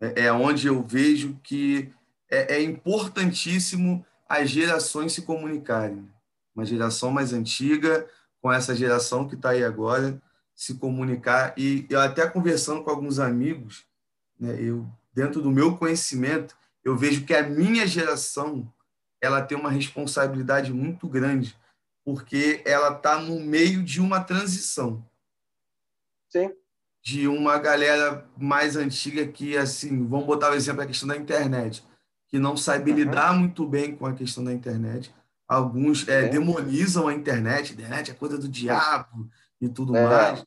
[0.00, 1.92] é, é onde eu vejo que
[2.30, 6.08] é, é importantíssimo as gerações se comunicarem.
[6.54, 8.06] Uma geração mais antiga
[8.40, 10.20] com essa geração que está aí agora
[10.54, 11.54] se comunicar.
[11.56, 13.84] E eu até conversando com alguns amigos,
[14.38, 18.70] né, eu dentro do meu conhecimento, eu vejo que a minha geração
[19.20, 21.56] ela tem uma responsabilidade muito grande,
[22.04, 25.04] porque ela está no meio de uma transição.
[26.28, 26.52] Sim.
[27.02, 31.82] De uma galera mais antiga que, assim, vamos botar o exemplo da questão da internet,
[32.28, 32.96] que não sabe uhum.
[32.98, 35.14] lidar muito bem com a questão da internet.
[35.48, 39.30] Alguns é, demonizam a internet, a internet é coisa do diabo
[39.60, 40.06] e tudo é.
[40.06, 40.44] mais.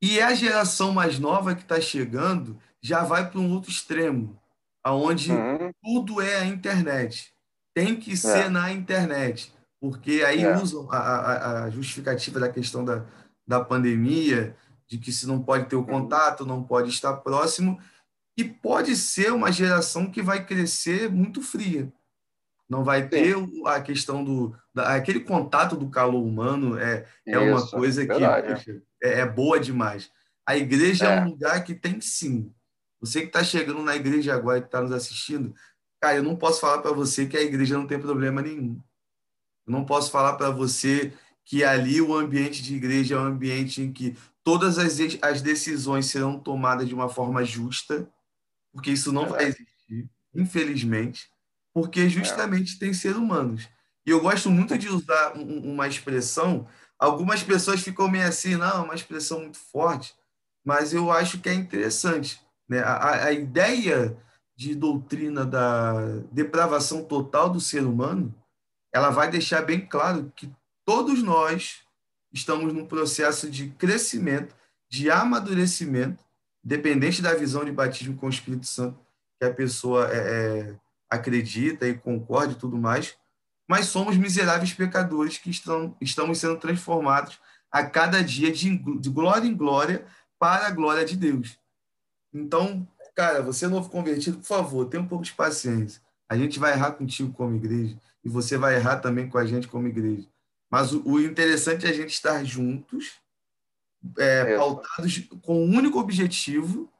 [0.00, 4.38] E a geração mais nova que está chegando já vai para um outro extremo,
[4.84, 5.72] aonde uhum.
[5.82, 7.32] tudo é a internet.
[7.74, 8.48] Tem que ser é.
[8.48, 10.56] na internet, porque aí é.
[10.56, 13.04] usam a, a, a, justificativa da questão da,
[13.46, 14.54] da pandemia,
[14.86, 15.86] de que se não pode ter o uhum.
[15.86, 17.80] contato, não pode estar próximo,
[18.36, 21.92] e pode ser uma geração que vai crescer muito fria.
[22.68, 23.62] Não vai ter Sim.
[23.66, 24.56] a questão do.
[24.72, 29.60] Da, aquele contato do calor humano é, é uma coisa que poxa, é, é, boa
[29.60, 30.10] demais.
[30.46, 31.16] A igreja é.
[31.16, 32.52] é um lugar que tem sim
[33.04, 35.54] você que está chegando na igreja agora, que está nos assistindo,
[36.00, 38.80] cara, eu não posso falar para você que a igreja não tem problema nenhum.
[39.66, 41.12] Eu não posso falar para você
[41.44, 46.06] que ali o ambiente de igreja é um ambiente em que todas as, as decisões
[46.06, 48.08] serão tomadas de uma forma justa,
[48.72, 51.28] porque isso não é vai existir, infelizmente,
[51.72, 52.78] porque justamente é.
[52.78, 53.68] tem seres humanos.
[54.06, 56.66] E eu gosto muito de usar um, uma expressão,
[56.98, 60.14] algumas pessoas ficam meio assim, não, é uma expressão muito forte,
[60.64, 62.40] mas eu acho que é interessante.
[62.74, 62.80] Né?
[62.80, 64.16] A, a ideia
[64.56, 65.94] de doutrina da
[66.32, 68.34] depravação total do ser humano,
[68.92, 70.50] ela vai deixar bem claro que
[70.84, 71.82] todos nós
[72.32, 74.54] estamos num processo de crescimento,
[74.88, 76.22] de amadurecimento,
[76.62, 78.98] dependente da visão de batismo com o Espírito Santo
[79.38, 80.76] que a pessoa é, é,
[81.10, 83.16] acredita e concorda e tudo mais,
[83.68, 87.38] mas somos miseráveis pecadores que estão, estamos sendo transformados
[87.70, 90.06] a cada dia de, de glória em glória
[90.38, 91.58] para a glória de Deus.
[92.34, 96.02] Então, cara, você é novo convertido, por favor, tenha um pouco de paciência.
[96.28, 99.68] A gente vai errar contigo como igreja e você vai errar também com a gente
[99.68, 100.26] como igreja.
[100.68, 103.20] Mas o, o interessante é a gente estar juntos,
[104.18, 106.92] é, pautados com um único objetivo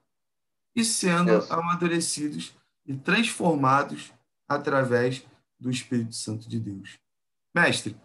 [0.74, 1.53] e sendo Isso.
[1.53, 2.57] amadurecidos
[2.87, 4.12] e transformados
[4.49, 5.24] através
[5.59, 6.99] do Espírito Santo de Deus.
[7.55, 7.97] Mestre,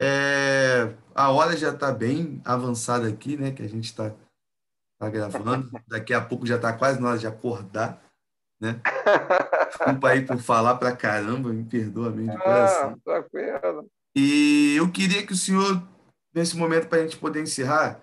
[0.00, 3.52] é, a hora já está bem avançada aqui, né?
[3.52, 4.14] Que a gente está
[4.98, 5.70] tá gravando.
[5.86, 8.02] Daqui a pouco já está quase na hora de acordar,
[8.60, 8.80] né?
[9.68, 12.90] Desculpa aí por falar para caramba, me perdoa mesmo de coração.
[12.90, 13.90] Ah, tranquilo.
[14.16, 15.82] E eu queria que o senhor,
[16.32, 18.00] nesse momento, para a gente poder encerrar,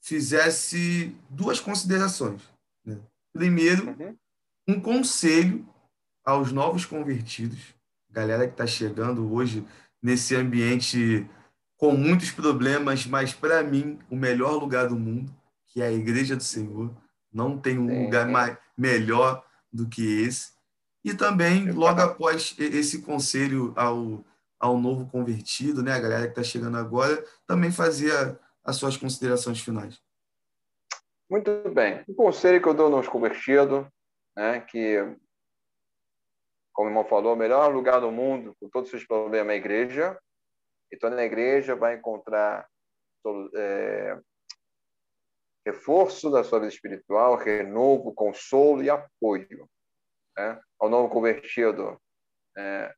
[0.00, 2.42] fizesse duas considerações.
[2.84, 2.98] Né?
[3.32, 4.16] Primeiro, uhum.
[4.66, 5.66] um conselho
[6.24, 7.74] aos novos convertidos,
[8.10, 9.64] galera que está chegando hoje
[10.02, 11.28] nesse ambiente
[11.76, 15.34] com muitos problemas, mas para mim, o melhor lugar do mundo
[15.70, 16.94] que é a igreja do Senhor.
[17.32, 18.04] Não tem um Sim.
[18.04, 20.52] lugar mais, melhor do que esse.
[21.04, 24.24] E também, logo após esse conselho ao,
[24.58, 29.60] ao novo convertido, né, a galera que está chegando agora, também fazer as suas considerações
[29.60, 30.02] finais.
[31.30, 32.02] Muito bem.
[32.08, 33.86] O conselho que eu dou aos convertidos,
[34.36, 34.98] né, que,
[36.72, 39.54] como o irmão falou, o melhor lugar do mundo, com todos os seus problemas, é
[39.54, 40.18] a igreja.
[40.92, 42.66] Então, na igreja vai encontrar
[43.54, 44.18] é,
[45.64, 49.68] reforço da sua vida espiritual, renovo, consolo e apoio.
[50.36, 50.60] Né?
[50.78, 52.00] Ao novo convertido,
[52.56, 52.92] é,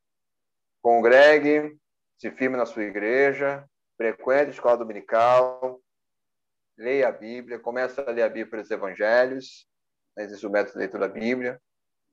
[0.81, 1.77] congregue,
[2.17, 3.67] se firme na sua igreja,
[3.97, 5.81] frequente a escola dominical,
[6.77, 9.67] leia a Bíblia, comece a ler a Bíblia pelos evangelhos,
[10.15, 10.23] né?
[10.23, 11.61] existe o método de leitura da Bíblia,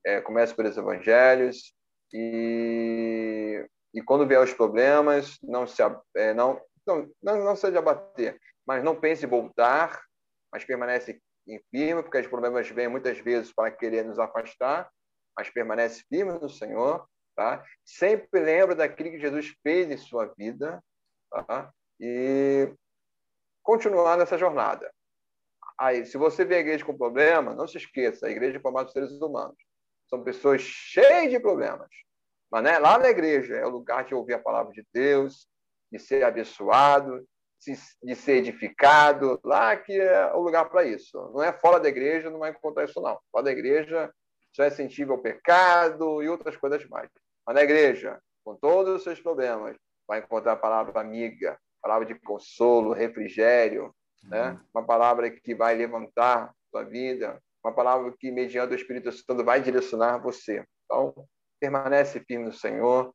[0.04, 1.74] é, comece pelos evangelhos
[2.12, 3.64] e,
[3.94, 5.80] e quando vier os problemas, não se,
[6.16, 10.02] é, não, não, não, não seja abater, mas não pense em voltar
[10.52, 11.20] mas permanece
[11.70, 14.90] firme, porque os problemas vêm muitas vezes para querer nos afastar,
[15.36, 17.64] mas permanece firme no Senhor, tá?
[17.84, 20.82] Sempre lembra daquilo que Jesus fez em sua vida,
[21.30, 21.72] tá?
[21.98, 22.72] E
[23.62, 24.92] continuar nessa jornada.
[25.78, 28.86] Aí, se você vê a igreja com problema, não se esqueça, a igreja é formada
[28.86, 29.56] por seres humanos.
[30.08, 31.88] São pessoas cheias de problemas.
[32.50, 35.48] Mas né, lá na igreja é o lugar de ouvir a palavra de Deus,
[35.90, 37.26] de ser abençoado,
[38.02, 41.18] de ser edificado, lá que é o lugar para isso.
[41.34, 43.18] Não é fora da igreja, não vai encontrar isso, não.
[43.30, 44.10] Fora da igreja
[44.52, 47.10] só é sensível ao pecado e outras coisas mais.
[47.46, 49.76] Mas na igreja, com todos os seus problemas,
[50.08, 54.50] vai encontrar a palavra amiga, palavra de consolo, refrigério, né?
[54.50, 54.60] Uhum.
[54.74, 59.60] uma palavra que vai levantar sua vida, uma palavra que, mediante o Espírito Santo, vai
[59.60, 60.64] direcionar você.
[60.84, 61.14] Então,
[61.58, 63.14] permanece firme no Senhor,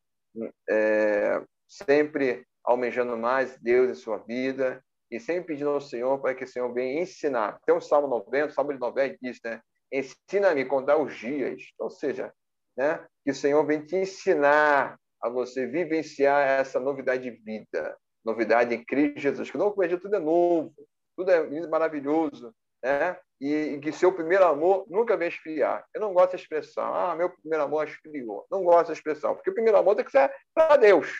[0.69, 6.43] é, sempre almejando mais Deus em sua vida e sempre pedindo ao Senhor para que
[6.43, 7.59] o Senhor venha ensinar.
[7.65, 9.61] Tem um Salmo 90, o Salmo de 90 diz, né?
[9.91, 11.61] Ensina-me contar os dias.
[11.79, 12.33] Ou seja,
[12.75, 13.05] né?
[13.23, 18.83] que o Senhor venha te ensinar a você vivenciar essa novidade de vida, novidade em
[18.83, 20.73] Cristo Jesus, que não conhecia tudo é novo,
[21.15, 23.17] tudo é maravilhoso, né?
[23.41, 25.85] E, e, que seu primeiro amor nunca vai esfriar.
[25.93, 28.45] Eu não gosto da expressão, ah, meu primeiro amor esfriou.
[28.49, 31.11] Não gosto da expressão, porque o primeiro amor tem que ser para Deus.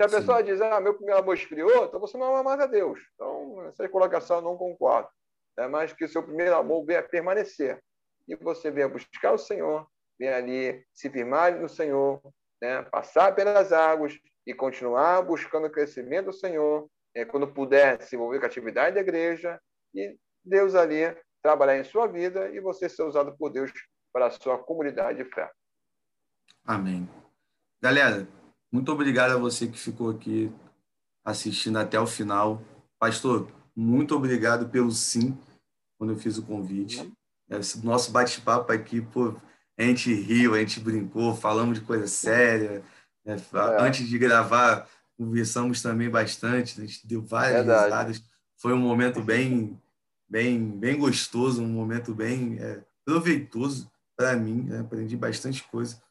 [0.00, 0.16] Se a Sim.
[0.16, 3.00] pessoa diz, ah, meu primeiro amor esfriou, então você não ama mais a Deus.
[3.14, 5.08] Então, essa colocação eu não concordo.
[5.58, 7.82] É mais que o seu primeiro amor venha permanecer.
[8.28, 12.22] E você venha buscar o Senhor, venha ali se firmar no Senhor,
[12.62, 12.82] né?
[12.82, 14.16] passar pelas águas
[14.46, 18.94] e continuar buscando o crescimento do Senhor, é, quando puder se envolver com a atividade
[18.94, 19.60] da igreja,
[19.92, 21.12] e Deus ali
[21.42, 23.72] trabalhar em sua vida e você ser usado por Deus
[24.12, 25.50] para a sua comunidade de fé.
[26.64, 27.08] Amém.
[27.82, 28.28] Galera,
[28.70, 30.52] muito obrigado a você que ficou aqui
[31.24, 32.62] assistindo até o final.
[32.98, 35.38] Pastor, muito obrigado pelo sim
[35.98, 37.10] quando eu fiz o convite.
[37.50, 39.34] Esse nosso bate-papo aqui, pô,
[39.78, 42.84] a gente riu, a gente brincou, falamos de coisa séria.
[43.24, 43.36] Né?
[43.36, 43.82] É.
[43.82, 47.84] Antes de gravar, conversamos também bastante, a gente deu várias Verdade.
[47.84, 48.22] risadas.
[48.56, 49.80] Foi um momento bem,
[50.28, 54.62] bem, bem gostoso, um momento bem é, proveitoso para mim.
[54.62, 54.80] Né?
[54.80, 56.02] Aprendi bastante coisa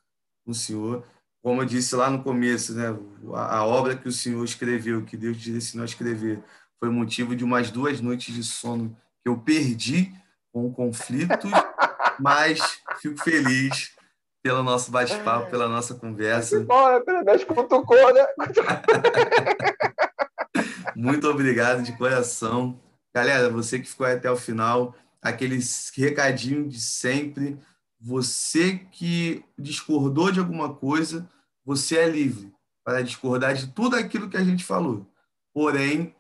[0.44, 1.06] com o senhor
[1.42, 2.98] como eu disse lá no começo, né,
[3.34, 6.44] a, a obra que o Senhor escreveu, que Deus direcionou a escrever,
[6.80, 10.12] foi motivo de umas duas noites de sono que eu perdi
[10.52, 11.50] com conflitos,
[12.20, 13.96] mas fico feliz
[14.44, 16.60] pelo nosso bate-papo, pela nossa conversa.
[16.62, 18.26] Bora, pelo menos cutucou, né?
[20.96, 22.80] Muito obrigado de coração.
[23.14, 25.60] Galera, você que ficou até o final, aquele
[25.96, 27.60] recadinho de sempre.
[28.00, 31.30] Você que discordou de alguma coisa,
[31.66, 32.54] você é livre
[32.84, 35.06] para discordar de tudo aquilo que a gente falou.
[35.54, 36.16] Porém,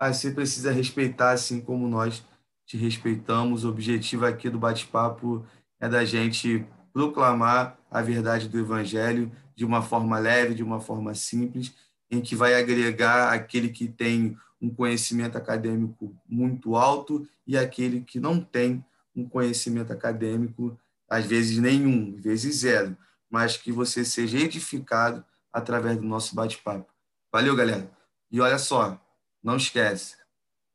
[0.00, 2.24] você precisa respeitar, assim como nós
[2.64, 3.64] te respeitamos.
[3.64, 5.44] O objetivo aqui do bate-papo
[5.80, 11.14] é da gente proclamar a verdade do Evangelho de uma forma leve, de uma forma
[11.14, 11.74] simples,
[12.10, 18.20] em que vai agregar aquele que tem um conhecimento acadêmico muito alto e aquele que
[18.20, 18.84] não tem
[19.14, 20.78] um conhecimento acadêmico
[21.08, 22.96] às vezes nenhum, às vezes zero,
[23.30, 26.92] mas que você seja edificado através do nosso bate-papo.
[27.32, 27.90] Valeu, galera.
[28.30, 29.00] E olha só,
[29.42, 30.16] não esquece,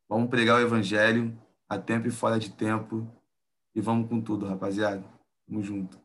[0.09, 1.37] vamos pregar o evangelho
[1.69, 3.07] a tempo e fora de tempo
[3.75, 5.03] e vamos com tudo, rapaziada.
[5.47, 6.02] Tamo junto.